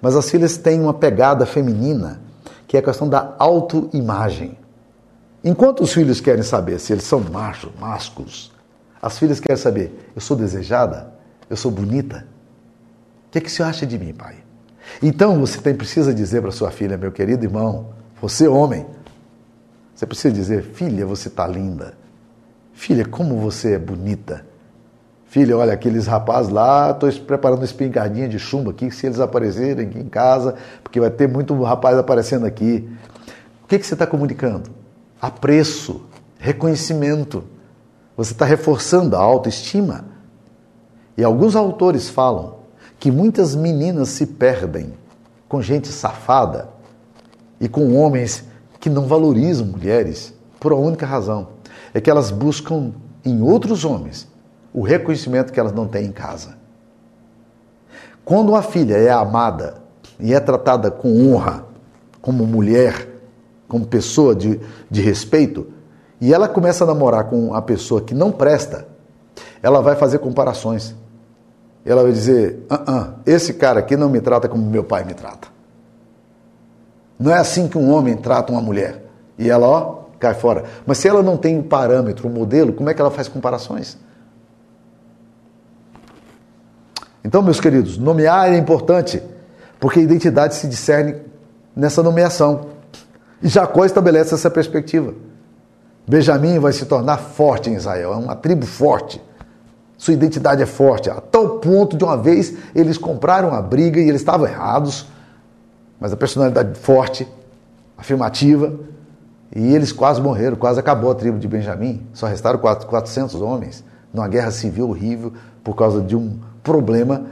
mas 0.00 0.16
as 0.16 0.30
filhas 0.30 0.56
têm 0.56 0.80
uma 0.80 0.94
pegada 0.94 1.44
feminina, 1.44 2.20
que 2.66 2.76
é 2.76 2.80
a 2.80 2.82
questão 2.82 3.08
da 3.08 3.34
autoimagem. 3.38 4.56
Enquanto 5.42 5.82
os 5.82 5.92
filhos 5.92 6.20
querem 6.20 6.42
saber 6.42 6.78
se 6.78 6.92
eles 6.92 7.04
são 7.04 7.20
machos, 7.20 7.70
másculos, 7.80 8.52
as 9.00 9.18
filhas 9.18 9.40
querem 9.40 9.56
saber: 9.56 10.10
eu 10.14 10.20
sou 10.20 10.36
desejada? 10.36 11.12
Eu 11.48 11.56
sou 11.56 11.70
bonita? 11.70 12.26
O 13.26 13.30
que, 13.30 13.38
é 13.38 13.40
que 13.40 13.50
você 13.50 13.62
acha 13.62 13.86
de 13.86 13.98
mim, 13.98 14.12
pai? 14.12 14.36
Então 15.02 15.38
você 15.40 15.60
tem, 15.60 15.74
precisa 15.74 16.12
dizer 16.12 16.42
para 16.42 16.50
sua 16.50 16.70
filha, 16.70 16.96
meu 16.96 17.12
querido 17.12 17.44
irmão, 17.44 17.90
você 18.20 18.46
homem, 18.46 18.86
você 19.94 20.06
precisa 20.06 20.32
dizer: 20.32 20.62
filha, 20.62 21.06
você 21.06 21.28
está 21.28 21.46
linda. 21.46 21.94
Filha, 22.72 23.04
como 23.04 23.38
você 23.38 23.74
é 23.74 23.78
bonita. 23.78 24.44
Filha, 25.26 25.56
olha, 25.56 25.72
aqueles 25.72 26.06
rapazes 26.06 26.50
lá, 26.50 26.90
estou 26.90 27.12
preparando 27.24 27.60
uma 27.60 27.64
espingardinha 27.64 28.28
de 28.28 28.38
chumbo 28.38 28.70
aqui, 28.70 28.90
se 28.90 29.06
eles 29.06 29.20
aparecerem 29.20 29.86
aqui 29.86 29.98
em 29.98 30.08
casa, 30.08 30.56
porque 30.82 30.98
vai 30.98 31.10
ter 31.10 31.28
muito 31.28 31.54
rapaz 31.62 31.96
aparecendo 31.96 32.46
aqui. 32.46 32.88
O 33.62 33.68
que, 33.68 33.78
que 33.78 33.86
você 33.86 33.94
está 33.94 34.06
comunicando? 34.06 34.79
Apreço, 35.20 36.02
reconhecimento. 36.38 37.44
Você 38.16 38.32
está 38.32 38.44
reforçando 38.44 39.16
a 39.16 39.20
autoestima. 39.20 40.06
E 41.16 41.22
alguns 41.22 41.54
autores 41.54 42.08
falam 42.08 42.60
que 42.98 43.10
muitas 43.10 43.54
meninas 43.54 44.08
se 44.08 44.26
perdem 44.26 44.94
com 45.48 45.60
gente 45.60 45.88
safada 45.88 46.68
e 47.60 47.68
com 47.68 47.94
homens 47.96 48.44
que 48.78 48.88
não 48.88 49.06
valorizam 49.06 49.66
mulheres 49.66 50.32
por 50.58 50.72
uma 50.72 50.86
única 50.86 51.04
razão: 51.04 51.48
é 51.92 52.00
que 52.00 52.10
elas 52.10 52.30
buscam 52.30 52.92
em 53.24 53.42
outros 53.42 53.84
homens 53.84 54.26
o 54.72 54.82
reconhecimento 54.82 55.52
que 55.52 55.60
elas 55.60 55.72
não 55.72 55.86
têm 55.86 56.06
em 56.06 56.12
casa. 56.12 56.56
Quando 58.24 58.50
uma 58.50 58.62
filha 58.62 58.96
é 58.96 59.10
amada 59.10 59.82
e 60.18 60.32
é 60.32 60.40
tratada 60.40 60.90
com 60.90 61.34
honra, 61.34 61.66
como 62.22 62.46
mulher, 62.46 63.09
como 63.70 63.86
pessoa 63.86 64.34
de, 64.34 64.60
de 64.90 65.00
respeito, 65.00 65.68
e 66.20 66.34
ela 66.34 66.48
começa 66.48 66.84
a 66.84 66.86
namorar 66.86 67.24
com 67.24 67.54
a 67.54 67.62
pessoa 67.62 68.02
que 68.02 68.12
não 68.12 68.30
presta, 68.30 68.86
ela 69.62 69.80
vai 69.80 69.94
fazer 69.94 70.18
comparações. 70.18 70.94
Ela 71.84 72.02
vai 72.02 72.12
dizer: 72.12 72.66
ah, 72.68 72.82
ah, 72.86 73.08
esse 73.24 73.54
cara 73.54 73.80
aqui 73.80 73.96
não 73.96 74.10
me 74.10 74.20
trata 74.20 74.48
como 74.48 74.62
meu 74.68 74.84
pai 74.84 75.04
me 75.04 75.14
trata. 75.14 75.48
Não 77.18 77.30
é 77.30 77.38
assim 77.38 77.68
que 77.68 77.78
um 77.78 77.90
homem 77.90 78.16
trata 78.16 78.52
uma 78.52 78.60
mulher. 78.60 79.04
E 79.38 79.48
ela, 79.48 79.66
ó, 79.66 80.00
cai 80.18 80.34
fora. 80.34 80.64
Mas 80.86 80.98
se 80.98 81.08
ela 81.08 81.22
não 81.22 81.36
tem 81.36 81.58
um 81.58 81.62
parâmetro, 81.62 82.28
um 82.28 82.32
modelo, 82.32 82.72
como 82.72 82.90
é 82.90 82.94
que 82.94 83.00
ela 83.00 83.10
faz 83.10 83.28
comparações? 83.28 83.96
Então, 87.24 87.42
meus 87.42 87.60
queridos, 87.60 87.96
nomear 87.96 88.52
é 88.52 88.56
importante, 88.56 89.22
porque 89.78 90.00
a 90.00 90.02
identidade 90.02 90.54
se 90.54 90.66
discerne 90.66 91.16
nessa 91.76 92.02
nomeação. 92.02 92.79
E 93.42 93.48
Jacó 93.48 93.84
estabelece 93.84 94.34
essa 94.34 94.50
perspectiva. 94.50 95.14
Benjamim 96.06 96.58
vai 96.58 96.72
se 96.72 96.84
tornar 96.86 97.18
forte 97.18 97.70
em 97.70 97.74
Israel, 97.74 98.12
é 98.12 98.16
uma 98.16 98.34
tribo 98.34 98.66
forte. 98.66 99.22
Sua 99.96 100.14
identidade 100.14 100.62
é 100.62 100.66
forte, 100.66 101.10
a 101.10 101.20
tal 101.20 101.58
ponto 101.58 101.96
de 101.96 102.02
uma 102.02 102.16
vez 102.16 102.54
eles 102.74 102.96
compraram 102.96 103.54
a 103.54 103.60
briga 103.60 104.00
e 104.00 104.08
eles 104.08 104.22
estavam 104.22 104.46
errados, 104.46 105.06
mas 106.00 106.12
a 106.12 106.16
personalidade 106.16 106.78
forte, 106.78 107.28
afirmativa, 107.96 108.74
e 109.54 109.74
eles 109.74 109.92
quase 109.92 110.20
morreram, 110.20 110.56
quase 110.56 110.80
acabou 110.80 111.10
a 111.10 111.14
tribo 111.14 111.38
de 111.38 111.46
Benjamim. 111.46 112.06
Só 112.12 112.26
restaram 112.26 112.58
400 112.58 113.40
homens 113.40 113.84
numa 114.12 114.26
guerra 114.28 114.50
civil 114.50 114.88
horrível 114.88 115.32
por 115.62 115.74
causa 115.74 116.00
de 116.00 116.16
um 116.16 116.38
problema 116.62 117.26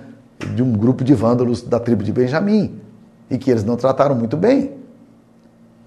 de 0.55 0.63
um 0.63 0.73
grupo 0.73 1.03
de 1.03 1.15
vândalos 1.15 1.63
da 1.63 1.81
tribo 1.81 2.03
de 2.03 2.13
Benjamim 2.13 2.81
e 3.31 3.39
que 3.39 3.51
eles 3.51 3.65
não 3.65 3.77
trataram 3.77 4.15
muito 4.15 4.37
bem. 4.37 4.78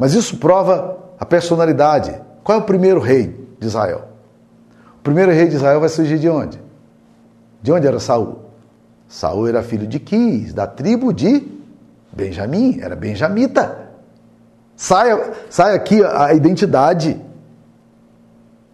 Mas 0.01 0.15
isso 0.15 0.37
prova 0.37 0.97
a 1.19 1.25
personalidade. 1.27 2.19
Qual 2.43 2.57
é 2.57 2.61
o 2.61 2.65
primeiro 2.65 2.99
rei 2.99 3.39
de 3.59 3.67
Israel? 3.67 4.07
O 4.97 5.03
primeiro 5.03 5.31
rei 5.31 5.47
de 5.47 5.57
Israel 5.57 5.79
vai 5.79 5.89
surgir 5.89 6.17
de 6.17 6.27
onde? 6.27 6.59
De 7.61 7.71
onde 7.71 7.85
era 7.85 7.99
Saul? 7.99 8.39
Saul 9.07 9.47
era 9.47 9.61
filho 9.61 9.85
de 9.85 9.99
Quis, 9.99 10.53
da 10.53 10.65
tribo 10.65 11.13
de 11.13 11.47
Benjamim, 12.11 12.79
era 12.81 12.95
benjamita. 12.95 13.89
Sai, 14.75 15.33
sai 15.51 15.75
aqui 15.75 16.03
a 16.03 16.33
identidade. 16.33 17.21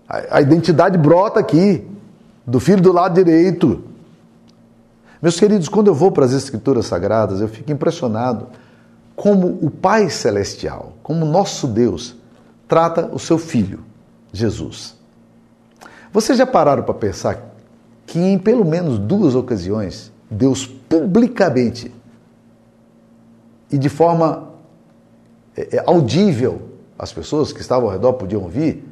A, 0.07 0.37
a 0.37 0.41
identidade 0.41 0.97
brota 0.97 1.41
aqui, 1.41 1.85
do 2.45 2.61
filho 2.61 2.81
do 2.81 2.93
lado 2.93 3.21
direito. 3.21 3.83
Meus 5.21 5.37
queridos, 5.37 5.67
quando 5.67 5.87
eu 5.87 5.93
vou 5.93 6.09
para 6.09 6.23
as 6.23 6.31
Escrituras 6.31 6.85
Sagradas, 6.85 7.41
eu 7.41 7.49
fico 7.49 7.69
impressionado 7.69 8.47
como 9.17 9.47
o 9.63 9.71
Pai 9.71 10.11
Celestial, 10.11 10.93
como 11.01 11.25
nosso 11.25 11.65
Deus, 11.65 12.15
trata 12.67 13.09
o 13.11 13.17
seu 13.17 13.39
filho, 13.39 13.79
Jesus. 14.31 14.95
Vocês 16.13 16.37
já 16.37 16.45
pararam 16.45 16.83
para 16.83 16.93
pensar 16.93 17.55
que 18.05 18.19
em 18.19 18.37
pelo 18.37 18.63
menos 18.63 18.99
duas 18.99 19.33
ocasiões, 19.33 20.11
Deus 20.29 20.67
publicamente 20.67 21.91
e 23.71 23.77
de 23.77 23.89
forma 23.89 24.49
é, 25.55 25.77
é, 25.77 25.83
audível, 25.87 26.61
as 26.97 27.11
pessoas 27.11 27.51
que 27.51 27.59
estavam 27.59 27.87
ao 27.87 27.93
redor 27.93 28.13
podiam 28.13 28.43
ouvir, 28.43 28.87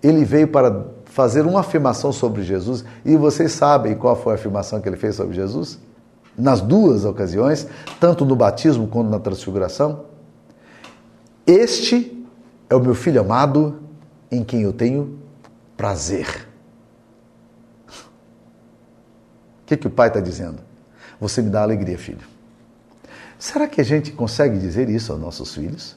ele 0.00 0.24
veio 0.24 0.46
para 0.46 0.86
fazer 1.04 1.44
uma 1.44 1.60
afirmação 1.60 2.12
sobre 2.12 2.44
Jesus. 2.44 2.84
E 3.04 3.16
vocês 3.16 3.50
sabem 3.50 3.96
qual 3.96 4.14
foi 4.14 4.34
a 4.34 4.36
afirmação 4.36 4.80
que 4.80 4.88
ele 4.88 4.96
fez 4.96 5.16
sobre 5.16 5.34
Jesus? 5.34 5.80
Nas 6.36 6.60
duas 6.60 7.04
ocasiões, 7.04 7.66
tanto 7.98 8.24
no 8.24 8.36
batismo 8.36 8.86
quanto 8.88 9.10
na 9.10 9.18
transfiguração. 9.18 10.04
Este 11.46 12.26
é 12.68 12.74
o 12.74 12.80
meu 12.80 12.94
filho 12.94 13.20
amado 13.20 13.80
em 14.30 14.44
quem 14.44 14.62
eu 14.62 14.72
tenho 14.72 15.18
prazer. 15.76 16.46
O 17.88 19.66
que, 19.66 19.76
que 19.76 19.86
o 19.86 19.90
pai 19.90 20.08
está 20.08 20.20
dizendo? 20.20 20.58
Você 21.20 21.42
me 21.42 21.50
dá 21.50 21.62
alegria, 21.62 21.98
filho. 21.98 22.26
Será 23.38 23.66
que 23.66 23.80
a 23.80 23.84
gente 23.84 24.12
consegue 24.12 24.58
dizer 24.58 24.88
isso 24.88 25.12
aos 25.12 25.20
nossos 25.20 25.54
filhos? 25.54 25.96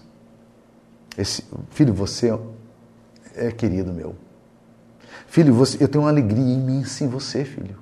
Esse, 1.17 1.43
filho, 1.71 1.93
você 1.93 2.37
é 3.35 3.51
querido 3.51 3.93
meu. 3.93 4.15
Filho, 5.27 5.53
você, 5.53 5.81
eu 5.83 5.87
tenho 5.87 6.03
uma 6.03 6.09
alegria 6.09 6.53
imensa 6.53 7.03
em 7.03 7.07
você, 7.07 7.45
filho. 7.45 7.77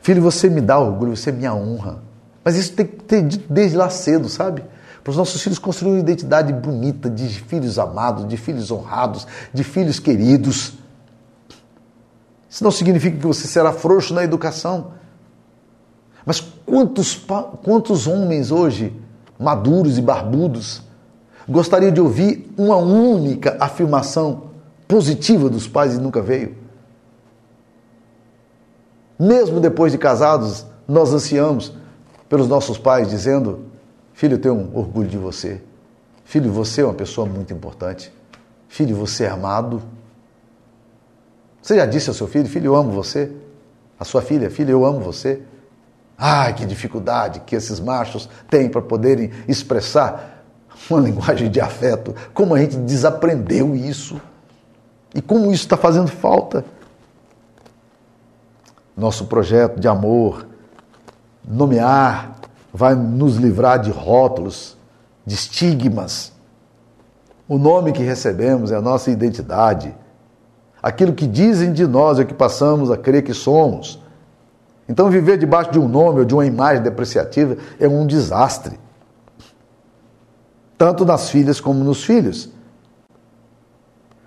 Filho, 0.00 0.22
você 0.22 0.48
me 0.48 0.60
dá 0.60 0.78
orgulho, 0.78 1.16
você 1.16 1.32
me 1.32 1.48
honra. 1.48 2.02
Mas 2.44 2.56
isso 2.56 2.72
tem 2.72 2.86
que 2.86 3.02
ter 3.04 3.22
dito 3.22 3.52
desde 3.52 3.76
lá 3.76 3.88
cedo, 3.88 4.28
sabe? 4.28 4.62
Para 5.02 5.10
os 5.10 5.16
nossos 5.16 5.42
filhos 5.42 5.58
construírem 5.58 6.00
uma 6.00 6.02
identidade 6.02 6.52
bonita 6.52 7.10
de 7.10 7.28
filhos 7.28 7.78
amados, 7.78 8.26
de 8.26 8.36
filhos 8.36 8.70
honrados, 8.70 9.26
de 9.52 9.64
filhos 9.64 9.98
queridos. 9.98 10.74
Isso 12.48 12.62
não 12.62 12.70
significa 12.70 13.16
que 13.16 13.26
você 13.26 13.46
será 13.46 13.72
frouxo 13.72 14.14
na 14.14 14.24
educação. 14.24 14.92
Mas 16.24 16.40
quantos, 16.40 17.22
quantos 17.62 18.06
homens 18.06 18.50
hoje, 18.50 18.98
maduros 19.38 19.98
e 19.98 20.02
barbudos, 20.02 20.82
gostariam 21.48 21.92
de 21.92 22.00
ouvir 22.00 22.50
uma 22.56 22.76
única 22.76 23.56
afirmação 23.60 24.44
positiva 24.88 25.50
dos 25.50 25.68
pais 25.68 25.94
e 25.94 25.98
nunca 25.98 26.22
veio. 26.22 26.63
Mesmo 29.18 29.60
depois 29.60 29.92
de 29.92 29.98
casados, 29.98 30.66
nós 30.88 31.12
ansiamos 31.12 31.72
pelos 32.28 32.48
nossos 32.48 32.78
pais, 32.78 33.08
dizendo: 33.08 33.66
Filho, 34.12 34.34
eu 34.34 34.40
tenho 34.40 34.54
um 34.54 34.76
orgulho 34.76 35.08
de 35.08 35.18
você. 35.18 35.60
Filho, 36.24 36.50
você 36.50 36.80
é 36.80 36.84
uma 36.84 36.94
pessoa 36.94 37.26
muito 37.26 37.52
importante. 37.52 38.12
Filho, 38.68 38.96
você 38.96 39.24
é 39.24 39.28
amado. 39.28 39.82
Você 41.62 41.76
já 41.76 41.86
disse 41.86 42.08
ao 42.08 42.14
seu 42.14 42.26
filho: 42.26 42.48
Filho, 42.48 42.66
eu 42.66 42.76
amo 42.76 42.90
você. 42.90 43.30
A 43.98 44.04
sua 44.04 44.22
filha: 44.22 44.50
Filho, 44.50 44.70
eu 44.70 44.84
amo 44.84 45.00
você. 45.00 45.42
Ai, 46.16 46.54
que 46.54 46.64
dificuldade 46.64 47.40
que 47.40 47.56
esses 47.56 47.80
machos 47.80 48.28
têm 48.48 48.68
para 48.68 48.80
poderem 48.80 49.30
expressar 49.48 50.44
uma 50.88 51.00
linguagem 51.00 51.50
de 51.50 51.60
afeto. 51.60 52.14
Como 52.32 52.54
a 52.54 52.58
gente 52.58 52.76
desaprendeu 52.76 53.74
isso. 53.74 54.20
E 55.14 55.22
como 55.22 55.46
isso 55.52 55.64
está 55.64 55.76
fazendo 55.76 56.08
falta? 56.08 56.64
Nosso 58.96 59.26
projeto 59.26 59.80
de 59.80 59.88
amor, 59.88 60.46
nomear, 61.46 62.36
vai 62.72 62.94
nos 62.94 63.36
livrar 63.36 63.78
de 63.80 63.90
rótulos, 63.90 64.76
de 65.26 65.34
estigmas. 65.34 66.32
O 67.48 67.58
nome 67.58 67.92
que 67.92 68.02
recebemos 68.02 68.72
é 68.72 68.76
a 68.76 68.80
nossa 68.80 69.10
identidade. 69.10 69.94
Aquilo 70.82 71.12
que 71.12 71.26
dizem 71.26 71.72
de 71.72 71.86
nós 71.86 72.18
é 72.18 72.22
o 72.22 72.26
que 72.26 72.34
passamos 72.34 72.90
a 72.90 72.96
crer 72.96 73.22
que 73.22 73.34
somos. 73.34 74.02
Então, 74.88 75.10
viver 75.10 75.38
debaixo 75.38 75.72
de 75.72 75.78
um 75.78 75.88
nome 75.88 76.20
ou 76.20 76.24
de 76.24 76.34
uma 76.34 76.44
imagem 76.44 76.82
depreciativa 76.82 77.56
é 77.80 77.88
um 77.88 78.06
desastre. 78.06 78.78
Tanto 80.76 81.04
nas 81.04 81.30
filhas 81.30 81.60
como 81.60 81.82
nos 81.82 82.04
filhos. 82.04 82.50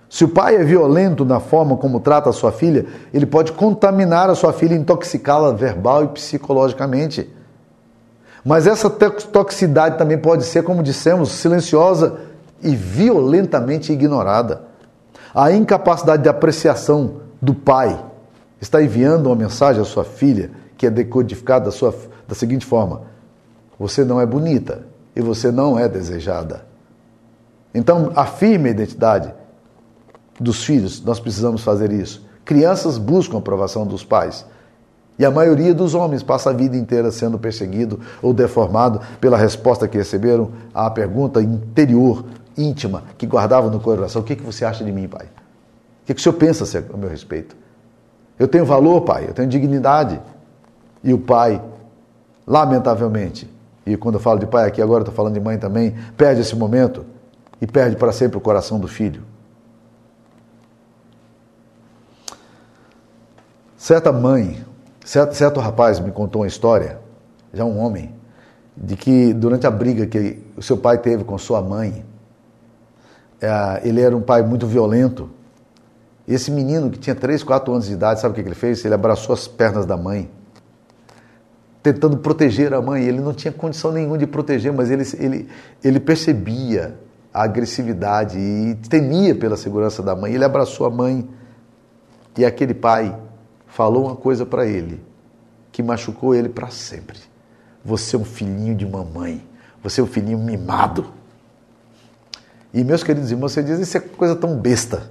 Se 0.08 0.24
o 0.24 0.28
pai 0.28 0.56
é 0.56 0.64
violento 0.64 1.24
na 1.24 1.38
forma 1.38 1.76
como 1.76 2.00
trata 2.00 2.30
a 2.30 2.32
sua 2.32 2.50
filha, 2.50 2.86
ele 3.12 3.26
pode 3.26 3.52
contaminar 3.52 4.30
a 4.30 4.34
sua 4.34 4.52
filha, 4.52 4.74
intoxicá-la 4.74 5.52
verbal 5.52 6.04
e 6.04 6.08
psicologicamente. 6.08 7.30
Mas 8.44 8.66
essa 8.66 8.88
toxicidade 8.88 9.98
também 9.98 10.16
pode 10.16 10.44
ser, 10.44 10.62
como 10.62 10.82
dissemos, 10.82 11.30
silenciosa 11.32 12.20
e 12.62 12.74
violentamente 12.74 13.92
ignorada. 13.92 14.62
A 15.34 15.52
incapacidade 15.52 16.22
de 16.22 16.28
apreciação 16.28 17.20
do 17.40 17.54
pai 17.54 18.02
está 18.60 18.82
enviando 18.82 19.26
uma 19.26 19.36
mensagem 19.36 19.82
à 19.82 19.84
sua 19.84 20.04
filha 20.04 20.50
que 20.76 20.86
é 20.86 20.90
decodificada 20.90 21.66
da, 21.66 21.70
sua, 21.70 21.94
da 22.26 22.34
seguinte 22.34 22.64
forma: 22.64 23.02
Você 23.78 24.04
não 24.04 24.18
é 24.18 24.24
bonita 24.24 24.86
e 25.14 25.20
você 25.20 25.50
não 25.50 25.78
é 25.78 25.86
desejada. 25.86 26.64
Então, 27.74 28.10
afirme 28.16 28.70
a 28.70 28.72
identidade 28.72 29.34
dos 30.40 30.64
filhos, 30.64 31.02
nós 31.02 31.18
precisamos 31.18 31.62
fazer 31.62 31.92
isso. 31.92 32.26
Crianças 32.44 32.98
buscam 32.98 33.36
a 33.36 33.40
aprovação 33.40 33.86
dos 33.86 34.04
pais. 34.04 34.46
E 35.18 35.24
a 35.24 35.30
maioria 35.30 35.74
dos 35.74 35.94
homens 35.94 36.22
passa 36.22 36.50
a 36.50 36.52
vida 36.52 36.76
inteira 36.76 37.10
sendo 37.10 37.38
perseguido 37.38 38.00
ou 38.22 38.32
deformado 38.32 39.00
pela 39.20 39.36
resposta 39.36 39.88
que 39.88 39.98
receberam 39.98 40.52
à 40.72 40.88
pergunta 40.88 41.42
interior, 41.42 42.24
íntima, 42.56 43.02
que 43.18 43.26
guardavam 43.26 43.68
no 43.68 43.80
coração: 43.80 44.22
O 44.22 44.24
que, 44.24 44.36
que 44.36 44.44
você 44.44 44.64
acha 44.64 44.84
de 44.84 44.92
mim, 44.92 45.08
pai? 45.08 45.26
que, 46.08 46.14
que 46.14 46.20
o 46.20 46.22
senhor 46.22 46.36
pensa 46.36 46.64
a 46.78 46.96
meu 46.96 47.08
respeito? 47.08 47.54
Eu 48.38 48.48
tenho 48.48 48.64
valor, 48.64 49.02
pai, 49.02 49.26
eu 49.28 49.34
tenho 49.34 49.46
dignidade. 49.46 50.18
E 51.04 51.12
o 51.12 51.18
pai, 51.18 51.62
lamentavelmente, 52.46 53.48
e 53.84 53.94
quando 53.94 54.14
eu 54.14 54.20
falo 54.20 54.38
de 54.38 54.46
pai 54.46 54.66
aqui 54.66 54.80
agora, 54.80 55.02
estou 55.02 55.14
falando 55.14 55.34
de 55.34 55.40
mãe 55.40 55.58
também, 55.58 55.94
perde 56.16 56.40
esse 56.40 56.56
momento 56.56 57.04
e 57.60 57.66
perde 57.66 57.96
para 57.96 58.10
sempre 58.10 58.38
o 58.38 58.40
coração 58.40 58.80
do 58.80 58.88
filho. 58.88 59.22
Certa 63.88 64.12
mãe, 64.12 64.62
certo, 65.02 65.34
certo 65.34 65.60
rapaz 65.60 65.98
me 65.98 66.10
contou 66.10 66.42
uma 66.42 66.46
história, 66.46 66.98
já 67.54 67.64
um 67.64 67.78
homem, 67.78 68.14
de 68.76 68.94
que 68.94 69.32
durante 69.32 69.66
a 69.66 69.70
briga 69.70 70.06
que 70.06 70.42
o 70.54 70.60
seu 70.60 70.76
pai 70.76 70.98
teve 70.98 71.24
com 71.24 71.38
sua 71.38 71.62
mãe, 71.62 72.04
é, 73.40 73.80
ele 73.88 74.02
era 74.02 74.14
um 74.14 74.20
pai 74.20 74.42
muito 74.42 74.66
violento. 74.66 75.30
Esse 76.28 76.50
menino 76.50 76.90
que 76.90 76.98
tinha 76.98 77.16
3, 77.16 77.42
4 77.42 77.72
anos 77.72 77.86
de 77.86 77.94
idade, 77.94 78.20
sabe 78.20 78.32
o 78.32 78.34
que 78.34 78.46
ele 78.46 78.54
fez? 78.54 78.84
Ele 78.84 78.92
abraçou 78.92 79.32
as 79.32 79.48
pernas 79.48 79.86
da 79.86 79.96
mãe, 79.96 80.30
tentando 81.82 82.18
proteger 82.18 82.74
a 82.74 82.82
mãe. 82.82 83.04
Ele 83.04 83.20
não 83.20 83.32
tinha 83.32 83.50
condição 83.50 83.90
nenhuma 83.90 84.18
de 84.18 84.26
proteger, 84.26 84.70
mas 84.70 84.90
ele, 84.90 85.04
ele, 85.18 85.48
ele 85.82 85.98
percebia 85.98 86.94
a 87.32 87.42
agressividade 87.42 88.38
e 88.38 88.74
temia 88.86 89.34
pela 89.34 89.56
segurança 89.56 90.02
da 90.02 90.14
mãe. 90.14 90.34
Ele 90.34 90.44
abraçou 90.44 90.86
a 90.86 90.90
mãe 90.90 91.26
e 92.36 92.44
aquele 92.44 92.74
pai 92.74 93.18
falou 93.78 94.06
uma 94.06 94.16
coisa 94.16 94.44
para 94.44 94.66
ele 94.66 95.00
que 95.70 95.84
machucou 95.84 96.34
ele 96.34 96.48
para 96.48 96.68
sempre. 96.68 97.16
Você 97.84 98.16
é 98.16 98.18
um 98.18 98.24
filhinho 98.24 98.74
de 98.74 98.84
mamãe. 98.84 99.46
Você 99.84 100.00
é 100.00 100.04
um 100.04 100.06
filhinho 100.08 100.36
mimado. 100.36 101.06
E 102.74 102.82
meus 102.82 103.04
queridos 103.04 103.30
irmãos, 103.30 103.52
você 103.52 103.62
diz, 103.62 103.78
isso 103.78 103.96
é 103.96 104.00
coisa 104.00 104.34
tão 104.34 104.56
besta, 104.56 105.08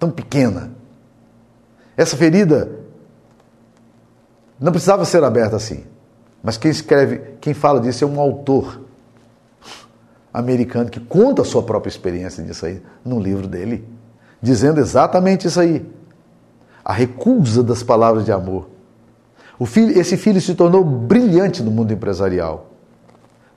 tão 0.00 0.10
pequena. 0.10 0.72
Essa 1.96 2.16
ferida 2.16 2.72
não 4.58 4.72
precisava 4.72 5.04
ser 5.04 5.22
aberta 5.22 5.54
assim. 5.54 5.84
Mas 6.42 6.56
quem 6.56 6.72
escreve, 6.72 7.36
quem 7.40 7.54
fala 7.54 7.80
disso 7.80 8.02
é 8.02 8.06
um 8.06 8.18
autor 8.18 8.80
americano 10.34 10.90
que 10.90 10.98
conta 10.98 11.42
a 11.42 11.44
sua 11.44 11.62
própria 11.62 11.88
experiência 11.88 12.42
disso 12.42 12.66
aí 12.66 12.82
no 13.04 13.20
livro 13.20 13.46
dele, 13.46 13.88
dizendo 14.42 14.80
exatamente 14.80 15.46
isso 15.46 15.60
aí. 15.60 15.99
A 16.90 16.92
recusa 16.92 17.62
das 17.62 17.84
palavras 17.84 18.24
de 18.24 18.32
amor 18.32 18.66
Filho, 19.64 19.96
esse 19.96 20.16
filho 20.16 20.40
se 20.40 20.56
tornou 20.56 20.82
brilhante 20.82 21.62
no 21.62 21.70
mundo 21.70 21.92
empresarial. 21.92 22.66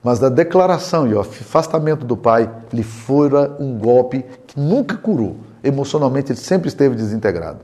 Mas 0.04 0.20
da 0.20 0.28
declaração 0.28 1.04
e 1.08 1.14
o 1.14 1.18
afastamento 1.18 2.06
do 2.06 2.16
pai 2.16 2.48
lhe 2.72 2.84
fora 2.84 3.56
um 3.58 3.76
golpe 3.76 4.24
que 4.46 4.60
nunca 4.60 4.96
curou. 4.96 5.38
Emocionalmente 5.64 6.30
ele 6.30 6.38
sempre 6.38 6.68
esteve 6.68 6.94
desintegrado. 6.94 7.58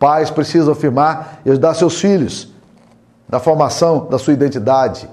Pais 0.00 0.32
precisam 0.32 0.72
afirmar 0.72 1.42
e 1.46 1.50
ajudar 1.50 1.74
seus 1.74 2.00
filhos 2.00 2.52
na 3.28 3.38
formação 3.38 4.08
da 4.10 4.18
sua 4.18 4.32
identidade. 4.32 5.08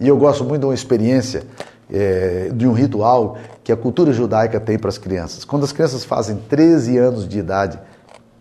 E 0.00 0.08
eu 0.08 0.16
gosto 0.16 0.44
muito 0.44 0.60
de 0.60 0.66
uma 0.66 0.74
experiência, 0.74 1.42
é, 1.92 2.52
de 2.54 2.66
um 2.66 2.72
ritual 2.72 3.36
que 3.62 3.70
a 3.70 3.76
cultura 3.76 4.14
judaica 4.14 4.58
tem 4.58 4.78
para 4.78 4.88
as 4.88 4.96
crianças. 4.96 5.44
Quando 5.44 5.64
as 5.64 5.72
crianças 5.72 6.04
fazem 6.04 6.38
13 6.48 6.96
anos 6.96 7.28
de 7.28 7.38
idade, 7.38 7.78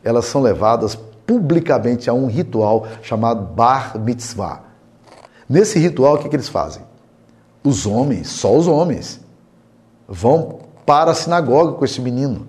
elas 0.08 0.26
são 0.26 0.42
levadas 0.42 0.98
publicamente 1.26 2.10
a 2.10 2.14
um 2.14 2.28
ritual 2.28 2.88
chamado 3.02 3.54
Bar 3.54 4.00
Mitzvah. 4.00 4.62
Nesse 5.50 5.78
ritual, 5.78 6.16
o 6.16 6.18
que, 6.18 6.30
que 6.30 6.36
eles 6.36 6.48
fazem? 6.48 6.82
Os 7.64 7.86
homens, 7.86 8.30
só 8.30 8.56
os 8.56 8.68
homens, 8.68 9.20
vão 10.08 10.60
para 10.86 11.12
a 11.12 11.14
sinagoga 11.14 11.74
com 11.74 11.84
esse 11.84 12.00
menino. 12.00 12.48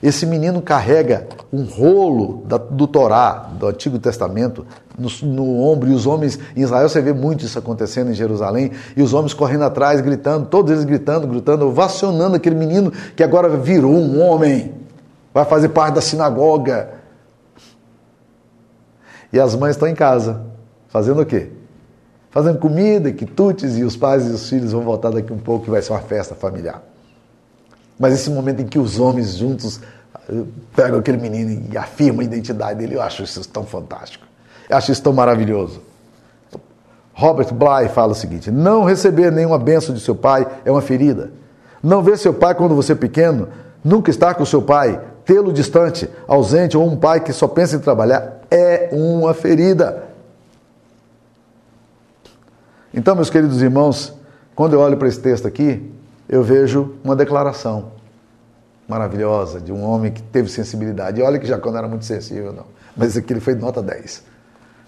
Esse 0.00 0.24
menino 0.24 0.62
carrega 0.62 1.26
um 1.52 1.64
rolo 1.64 2.44
da, 2.46 2.56
do 2.56 2.86
Torá, 2.86 3.50
do 3.52 3.66
Antigo 3.66 3.98
Testamento, 3.98 4.64
no, 4.96 5.08
no, 5.28 5.60
ombro, 5.60 5.90
e 5.90 5.92
os 5.92 6.06
homens, 6.06 6.38
em 6.56 6.62
Israel 6.62 6.88
você 6.88 7.02
vê 7.02 7.12
muito 7.12 7.44
isso 7.44 7.58
acontecendo 7.58 8.10
em 8.10 8.14
Jerusalém, 8.14 8.70
e 8.96 9.02
os 9.02 9.12
homens 9.12 9.34
correndo 9.34 9.64
atrás, 9.64 10.00
gritando, 10.00 10.46
todos 10.46 10.70
eles 10.70 10.84
gritando, 10.84 11.26
gritando, 11.26 11.66
ovacionando 11.66 12.36
aquele 12.36 12.54
menino 12.54 12.92
que 13.14 13.22
agora 13.22 13.48
virou 13.48 13.92
um 13.92 14.20
homem, 14.22 14.72
vai 15.34 15.44
fazer 15.44 15.70
parte 15.70 15.96
da 15.96 16.00
sinagoga, 16.00 16.99
e 19.32 19.38
as 19.38 19.54
mães 19.54 19.76
estão 19.76 19.88
em 19.88 19.94
casa, 19.94 20.42
fazendo 20.88 21.22
o 21.22 21.26
quê? 21.26 21.50
Fazendo 22.30 22.58
comida, 22.58 23.12
quitutes, 23.12 23.76
e 23.76 23.84
os 23.84 23.96
pais 23.96 24.26
e 24.26 24.30
os 24.30 24.48
filhos 24.48 24.72
vão 24.72 24.82
voltar 24.82 25.10
daqui 25.10 25.32
um 25.32 25.38
pouco 25.38 25.64
que 25.64 25.70
vai 25.70 25.82
ser 25.82 25.92
uma 25.92 26.00
festa 26.00 26.34
familiar. 26.34 26.82
Mas 27.98 28.14
esse 28.14 28.30
momento 28.30 28.62
em 28.62 28.66
que 28.66 28.78
os 28.78 28.98
homens 28.98 29.36
juntos 29.36 29.80
eh, 30.28 30.42
pegam 30.74 31.00
aquele 31.00 31.18
menino 31.18 31.68
e 31.72 31.76
afirmam 31.76 32.20
a 32.20 32.24
identidade 32.24 32.78
dele, 32.78 32.94
eu 32.94 33.02
acho 33.02 33.22
isso 33.22 33.46
tão 33.48 33.64
fantástico. 33.64 34.24
Eu 34.68 34.76
acho 34.76 34.92
isso 34.92 35.02
tão 35.02 35.12
maravilhoso. 35.12 35.82
Robert 37.12 37.52
Bly 37.52 37.88
fala 37.88 38.12
o 38.12 38.14
seguinte: 38.14 38.50
não 38.50 38.84
receber 38.84 39.30
nenhuma 39.30 39.58
benção 39.58 39.94
de 39.94 40.00
seu 40.00 40.14
pai 40.14 40.46
é 40.64 40.70
uma 40.70 40.80
ferida. 40.80 41.32
Não 41.82 42.02
ver 42.02 42.16
seu 42.16 42.32
pai 42.32 42.54
quando 42.54 42.74
você 42.74 42.92
é 42.92 42.94
pequeno, 42.94 43.48
nunca 43.82 44.10
estar 44.10 44.34
com 44.34 44.44
seu 44.44 44.62
pai, 44.62 45.00
tê-lo 45.24 45.52
distante, 45.52 46.08
ausente 46.28 46.76
ou 46.76 46.86
um 46.86 46.96
pai 46.96 47.20
que 47.20 47.32
só 47.32 47.48
pensa 47.48 47.76
em 47.76 47.80
trabalhar 47.80 48.39
é 48.50 48.88
uma 48.92 49.32
ferida. 49.32 50.08
Então, 52.92 53.14
meus 53.14 53.30
queridos 53.30 53.62
irmãos, 53.62 54.12
quando 54.54 54.72
eu 54.74 54.80
olho 54.80 54.96
para 54.96 55.08
esse 55.08 55.20
texto 55.20 55.46
aqui, 55.46 55.92
eu 56.28 56.42
vejo 56.42 56.96
uma 57.04 57.14
declaração 57.14 57.92
maravilhosa 58.88 59.60
de 59.60 59.72
um 59.72 59.84
homem 59.84 60.12
que 60.12 60.20
teve 60.20 60.48
sensibilidade. 60.48 61.20
E 61.20 61.22
olha 61.22 61.38
que 61.38 61.46
já 61.46 61.58
quando 61.58 61.78
era 61.78 61.86
muito 61.86 62.04
sensível, 62.04 62.52
não. 62.52 62.66
Mas 62.96 63.16
aqui 63.16 63.32
ele 63.32 63.40
foi 63.40 63.54
nota 63.54 63.80
10. 63.80 64.24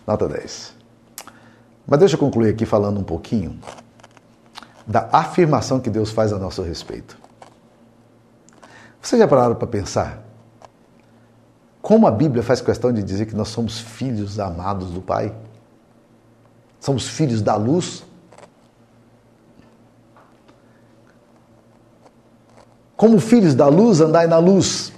Nota 0.05 0.29
10. 0.29 0.75
Mas 1.87 1.99
deixa 2.01 2.17
eu 2.17 2.19
concluir 2.19 2.51
aqui 2.51 2.67
falando 2.67 2.99
um 2.99 3.05
pouquinho 3.05 3.59
da 4.85 5.09
afirmação 5.13 5.79
que 5.79 5.89
Deus 5.89 6.11
faz 6.11 6.33
a 6.33 6.39
nosso 6.39 6.63
respeito. 6.63 7.17
Vocês 9.01 9.21
já 9.21 9.29
pararam 9.29 9.55
para 9.55 9.67
pensar 9.67 10.23
como 11.93 12.07
a 12.07 12.11
Bíblia 12.11 12.43
faz 12.43 12.63
questão 12.63 12.91
de 12.91 13.03
dizer 13.03 13.27
que 13.27 13.37
nós 13.37 13.49
somos 13.49 13.79
filhos 13.79 14.41
amados 14.41 14.93
do 14.93 15.03
Pai? 15.03 15.31
Somos 16.81 17.07
filhos 17.07 17.43
da 17.43 17.55
luz? 17.55 18.03
Como 22.97 23.21
filhos 23.21 23.55
da 23.55 23.69
luz, 23.69 24.01
andai 24.01 24.27
na 24.27 24.39
luz. 24.39 24.91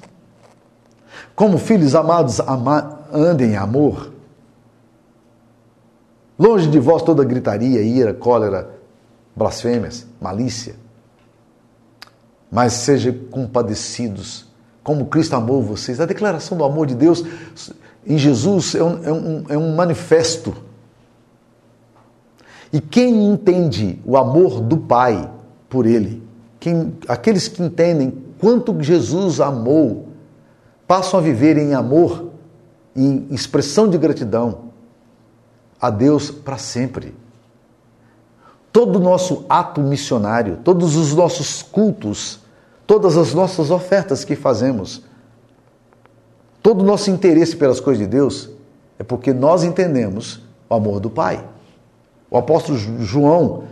Como 1.34 1.58
filhos 1.58 1.96
amados, 1.96 2.38
ama, 2.38 3.00
andem 3.12 3.54
em 3.54 3.56
amor. 3.56 4.12
Longe 6.38 6.70
de 6.70 6.78
vós 6.78 7.02
toda 7.02 7.24
gritaria, 7.24 7.82
ira, 7.82 8.14
cólera, 8.14 8.70
blasfêmias, 9.34 10.06
malícia. 10.20 10.76
Mas 12.52 12.72
sejam 12.74 13.12
compadecidos 13.32 14.53
como 14.84 15.06
Cristo 15.06 15.34
amou 15.34 15.62
vocês. 15.62 16.00
A 16.00 16.06
declaração 16.06 16.56
do 16.56 16.62
amor 16.62 16.86
de 16.86 16.94
Deus 16.94 17.24
em 18.06 18.18
Jesus 18.18 18.74
é 18.74 18.84
um, 18.84 19.04
é 19.04 19.12
um, 19.12 19.44
é 19.48 19.58
um 19.58 19.74
manifesto. 19.74 20.54
E 22.70 22.80
quem 22.80 23.26
entende 23.26 23.98
o 24.04 24.16
amor 24.16 24.60
do 24.60 24.76
Pai 24.76 25.30
por 25.68 25.86
Ele, 25.86 26.22
quem, 26.60 26.94
aqueles 27.08 27.48
que 27.48 27.62
entendem 27.62 28.12
quanto 28.38 28.80
Jesus 28.82 29.40
amou, 29.40 30.08
passam 30.86 31.18
a 31.18 31.22
viver 31.22 31.56
em 31.56 31.72
amor, 31.72 32.30
em 32.94 33.26
expressão 33.30 33.88
de 33.88 33.96
gratidão 33.96 34.64
a 35.80 35.88
Deus 35.88 36.30
para 36.30 36.58
sempre. 36.58 37.14
Todo 38.72 38.96
o 38.96 39.02
nosso 39.02 39.46
ato 39.48 39.80
missionário, 39.80 40.58
todos 40.64 40.96
os 40.96 41.14
nossos 41.14 41.62
cultos, 41.62 42.43
todas 42.86 43.16
as 43.16 43.34
nossas 43.34 43.70
ofertas 43.70 44.24
que 44.24 44.36
fazemos, 44.36 45.02
todo 46.62 46.82
o 46.82 46.84
nosso 46.84 47.10
interesse 47.10 47.56
pelas 47.56 47.80
coisas 47.80 48.02
de 48.02 48.08
Deus, 48.08 48.50
é 48.98 49.02
porque 49.02 49.32
nós 49.32 49.64
entendemos 49.64 50.42
o 50.68 50.74
amor 50.74 51.00
do 51.00 51.10
Pai. 51.10 51.44
O 52.30 52.36
apóstolo 52.36 52.78
João, 52.78 53.64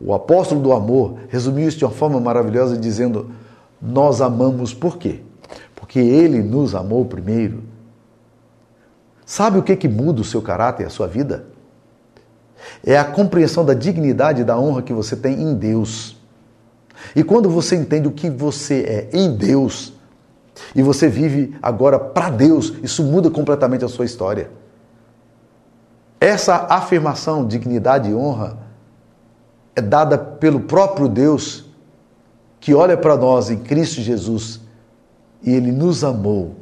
o 0.00 0.14
apóstolo 0.14 0.60
do 0.60 0.72
amor, 0.72 1.18
resumiu 1.28 1.68
isso 1.68 1.78
de 1.78 1.84
uma 1.84 1.90
forma 1.90 2.20
maravilhosa 2.20 2.76
dizendo: 2.76 3.30
Nós 3.80 4.20
amamos 4.20 4.74
por 4.74 4.98
quê? 4.98 5.20
Porque 5.74 5.98
Ele 5.98 6.42
nos 6.42 6.74
amou 6.74 7.04
primeiro. 7.04 7.62
Sabe 9.24 9.58
o 9.58 9.62
que, 9.62 9.76
que 9.76 9.88
muda 9.88 10.20
o 10.20 10.24
seu 10.24 10.42
caráter 10.42 10.82
e 10.82 10.86
a 10.86 10.90
sua 10.90 11.06
vida? 11.06 11.46
É 12.84 12.98
a 12.98 13.04
compreensão 13.04 13.64
da 13.64 13.74
dignidade 13.74 14.42
e 14.42 14.44
da 14.44 14.58
honra 14.58 14.82
que 14.82 14.92
você 14.92 15.16
tem 15.16 15.40
em 15.40 15.54
Deus. 15.54 16.19
E 17.14 17.22
quando 17.22 17.48
você 17.48 17.76
entende 17.76 18.08
o 18.08 18.12
que 18.12 18.30
você 18.30 19.08
é 19.12 19.16
em 19.16 19.34
Deus, 19.34 19.92
e 20.74 20.82
você 20.82 21.08
vive 21.08 21.56
agora 21.62 21.98
para 21.98 22.30
Deus, 22.30 22.74
isso 22.82 23.02
muda 23.02 23.30
completamente 23.30 23.84
a 23.84 23.88
sua 23.88 24.04
história. 24.04 24.50
Essa 26.20 26.66
afirmação, 26.68 27.46
dignidade 27.46 28.10
e 28.10 28.14
honra, 28.14 28.58
é 29.74 29.80
dada 29.80 30.18
pelo 30.18 30.60
próprio 30.60 31.08
Deus, 31.08 31.64
que 32.58 32.74
olha 32.74 32.96
para 32.96 33.16
nós 33.16 33.50
em 33.50 33.58
Cristo 33.58 34.00
Jesus 34.02 34.60
e 35.42 35.50
ele 35.50 35.72
nos 35.72 36.04
amou. 36.04 36.56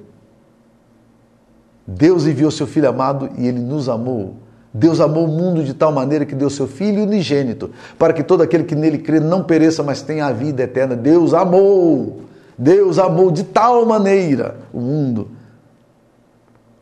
Deus 1.87 2.27
enviou 2.27 2.51
seu 2.51 2.67
Filho 2.67 2.89
amado 2.89 3.31
e 3.37 3.47
ele 3.47 3.59
nos 3.59 3.89
amou. 3.89 4.37
Deus 4.79 5.01
amou 5.01 5.25
o 5.25 5.29
mundo 5.29 5.65
de 5.65 5.75
tal 5.75 5.91
maneira 5.91 6.25
que 6.25 6.37
deu 6.37 6.49
seu 6.49 6.69
Filho 6.69 7.03
unigênito, 7.03 7.73
para 7.99 8.13
que 8.13 8.23
todo 8.23 8.45
aquele 8.45 8.63
que 8.63 8.77
nele 8.77 8.99
crê 8.99 9.19
não 9.19 9.43
pereça, 9.43 9.83
mas 9.83 10.03
tenha 10.03 10.27
a 10.27 10.33
vida 10.33 10.63
eterna. 10.63 10.95
Deus 10.95 11.35
amou, 11.35 12.23
Deus 12.57 12.97
amou 12.97 13.33
de 13.33 13.43
tal 13.43 13.85
maneira 13.85 14.57
o 14.73 14.81
mundo, 14.81 15.33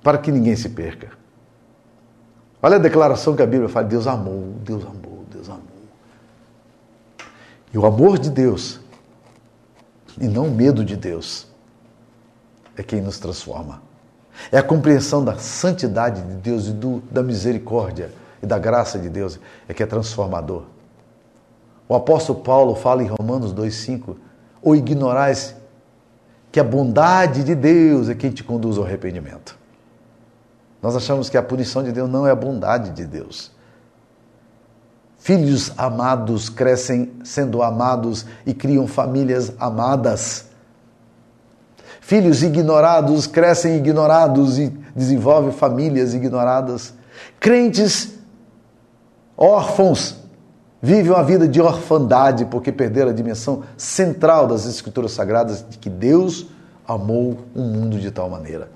para 0.03 0.19
que 0.19 0.31
ninguém 0.31 0.55
se 0.55 0.69
perca. 0.69 1.09
Olha 2.63 2.77
a 2.77 2.79
declaração 2.79 3.35
que 3.35 3.43
a 3.43 3.47
Bíblia 3.47 3.69
fala: 3.69 3.87
Deus 3.87 4.07
amou, 4.07 4.53
Deus 4.63 4.85
amou, 4.85 5.25
Deus 5.33 5.49
amou. 5.49 5.63
E 7.73 7.79
o 7.79 7.87
amor 7.87 8.19
de 8.19 8.29
Deus, 8.29 8.79
e 10.21 10.29
não 10.29 10.49
o 10.49 10.55
medo 10.55 10.85
de 10.85 10.97
Deus, 10.97 11.47
é 12.77 12.83
quem 12.83 13.01
nos 13.01 13.19
transforma. 13.19 13.86
É 14.51 14.59
a 14.59 14.63
compreensão 14.63 15.25
da 15.25 15.37
santidade 15.39 16.23
de 16.23 16.35
Deus 16.35 16.69
e 16.69 16.73
do, 16.73 17.01
da 17.11 17.23
misericórdia 17.23 18.11
e 18.43 18.47
da 18.47 18.59
graça 18.59 18.99
de 18.99 19.09
Deus 19.09 19.39
é 19.69 19.75
que 19.75 19.83
é 19.83 19.87
transformador. 19.87 20.65
O 21.89 21.95
apóstolo 21.95 22.41
Paulo 22.41 22.75
fala 22.75 23.03
em 23.03 23.07
Romanos 23.07 23.55
2,5: 23.55 24.17
ou 24.63 24.75
ignorais 24.75 25.55
que 26.51 26.61
a 26.61 26.65
bondade 26.65 27.45
de 27.45 27.55
Deus 27.55 28.09
é 28.09 28.15
quem 28.15 28.31
te 28.31 28.43
conduz 28.43 28.79
ao 28.79 28.85
arrependimento. 28.85 29.59
Nós 30.83 30.97
achamos 30.97 31.29
que 31.29 31.37
a 31.37 31.43
punição 31.43 31.83
de 31.83 31.93
Deus 31.93 32.09
não 32.09 32.27
é 32.27 32.31
a 32.31 32.37
bondade 32.37 32.91
de 32.91 33.05
Deus. 33.05 33.51
Filhos 35.19 35.73
amados 35.77 36.49
crescem 36.49 37.13
sendo 37.25 37.63
amados 37.63 38.27
e 38.47 38.55
criam 38.55 38.87
famílias 38.87 39.53
amadas. 39.59 40.46
Filhos 42.07 42.41
ignorados 42.45 43.27
crescem 43.27 43.75
ignorados 43.79 44.61
e 44.61 44.69
desenvolvem 44.95 45.51
famílias 45.51 46.15
ignoradas. 46.15 46.95
Crentes 47.41 48.15
órfãos 49.37 50.15
vivem 50.81 51.11
uma 51.11 51.25
vida 51.25 51.49
de 51.49 51.61
orfandade 51.61 52.45
porque 52.45 52.71
perderam 52.71 53.11
a 53.11 53.13
dimensão 53.13 53.65
central 53.77 54.47
das 54.47 54.67
Escrituras 54.67 55.11
Sagradas 55.11 55.65
de 55.69 55.79
que 55.79 55.91
Deus 55.91 56.47
amou 56.87 57.39
o 57.53 57.61
mundo 57.61 57.99
de 57.99 58.13
tal 58.13 58.31
maneira. 58.31 58.71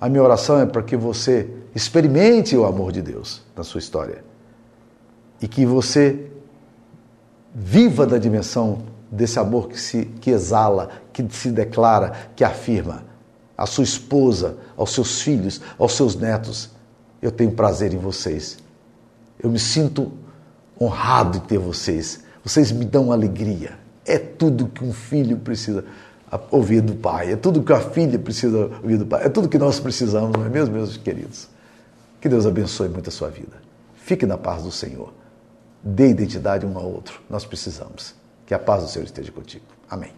A 0.00 0.08
minha 0.08 0.22
oração 0.22 0.60
é 0.60 0.66
para 0.66 0.84
que 0.84 0.96
você 0.96 1.50
experimente 1.74 2.56
o 2.56 2.66
amor 2.66 2.92
de 2.92 3.02
Deus 3.02 3.42
na 3.56 3.64
sua 3.64 3.80
história 3.80 4.22
e 5.42 5.48
que 5.48 5.66
você 5.66 6.30
viva 7.52 8.06
da 8.06 8.16
dimensão 8.16 8.96
desse 9.10 9.38
amor 9.38 9.68
que 9.68 9.80
se 9.80 10.04
que 10.20 10.30
exala, 10.30 10.90
que 11.12 11.26
se 11.30 11.50
declara, 11.50 12.12
que 12.36 12.44
afirma 12.44 13.04
à 13.56 13.66
sua 13.66 13.84
esposa, 13.84 14.56
aos 14.76 14.92
seus 14.92 15.20
filhos, 15.20 15.60
aos 15.78 15.92
seus 15.92 16.14
netos. 16.14 16.70
Eu 17.20 17.32
tenho 17.32 17.50
prazer 17.50 17.92
em 17.92 17.98
vocês. 17.98 18.58
Eu 19.42 19.50
me 19.50 19.58
sinto 19.58 20.12
honrado 20.80 21.40
de 21.40 21.46
ter 21.46 21.58
vocês. 21.58 22.24
Vocês 22.44 22.70
me 22.70 22.84
dão 22.84 23.10
alegria. 23.10 23.78
É 24.06 24.18
tudo 24.18 24.68
que 24.68 24.84
um 24.84 24.92
filho 24.92 25.36
precisa 25.38 25.84
ouvir 26.50 26.80
do 26.80 26.94
pai. 26.94 27.32
É 27.32 27.36
tudo 27.36 27.62
que 27.62 27.72
a 27.72 27.80
filha 27.80 28.18
precisa 28.18 28.70
ouvir 28.82 28.98
do 28.98 29.06
pai. 29.06 29.24
É 29.24 29.28
tudo 29.28 29.48
que 29.48 29.58
nós 29.58 29.80
precisamos, 29.80 30.30
não 30.32 30.46
é 30.46 30.48
mesmo, 30.48 30.74
meus 30.74 30.96
queridos? 30.96 31.48
Que 32.20 32.28
Deus 32.28 32.46
abençoe 32.46 32.88
muito 32.88 33.08
a 33.08 33.12
sua 33.12 33.28
vida. 33.28 33.56
Fique 33.96 34.24
na 34.24 34.38
paz 34.38 34.62
do 34.62 34.70
Senhor. 34.70 35.12
Dê 35.82 36.08
identidade 36.08 36.64
um 36.64 36.76
ao 36.76 36.90
outro. 36.90 37.20
Nós 37.28 37.44
precisamos. 37.44 38.14
Que 38.48 38.54
a 38.54 38.58
paz 38.58 38.82
do 38.82 38.88
Senhor 38.88 39.04
esteja 39.04 39.30
contigo. 39.30 39.66
Amém. 39.90 40.10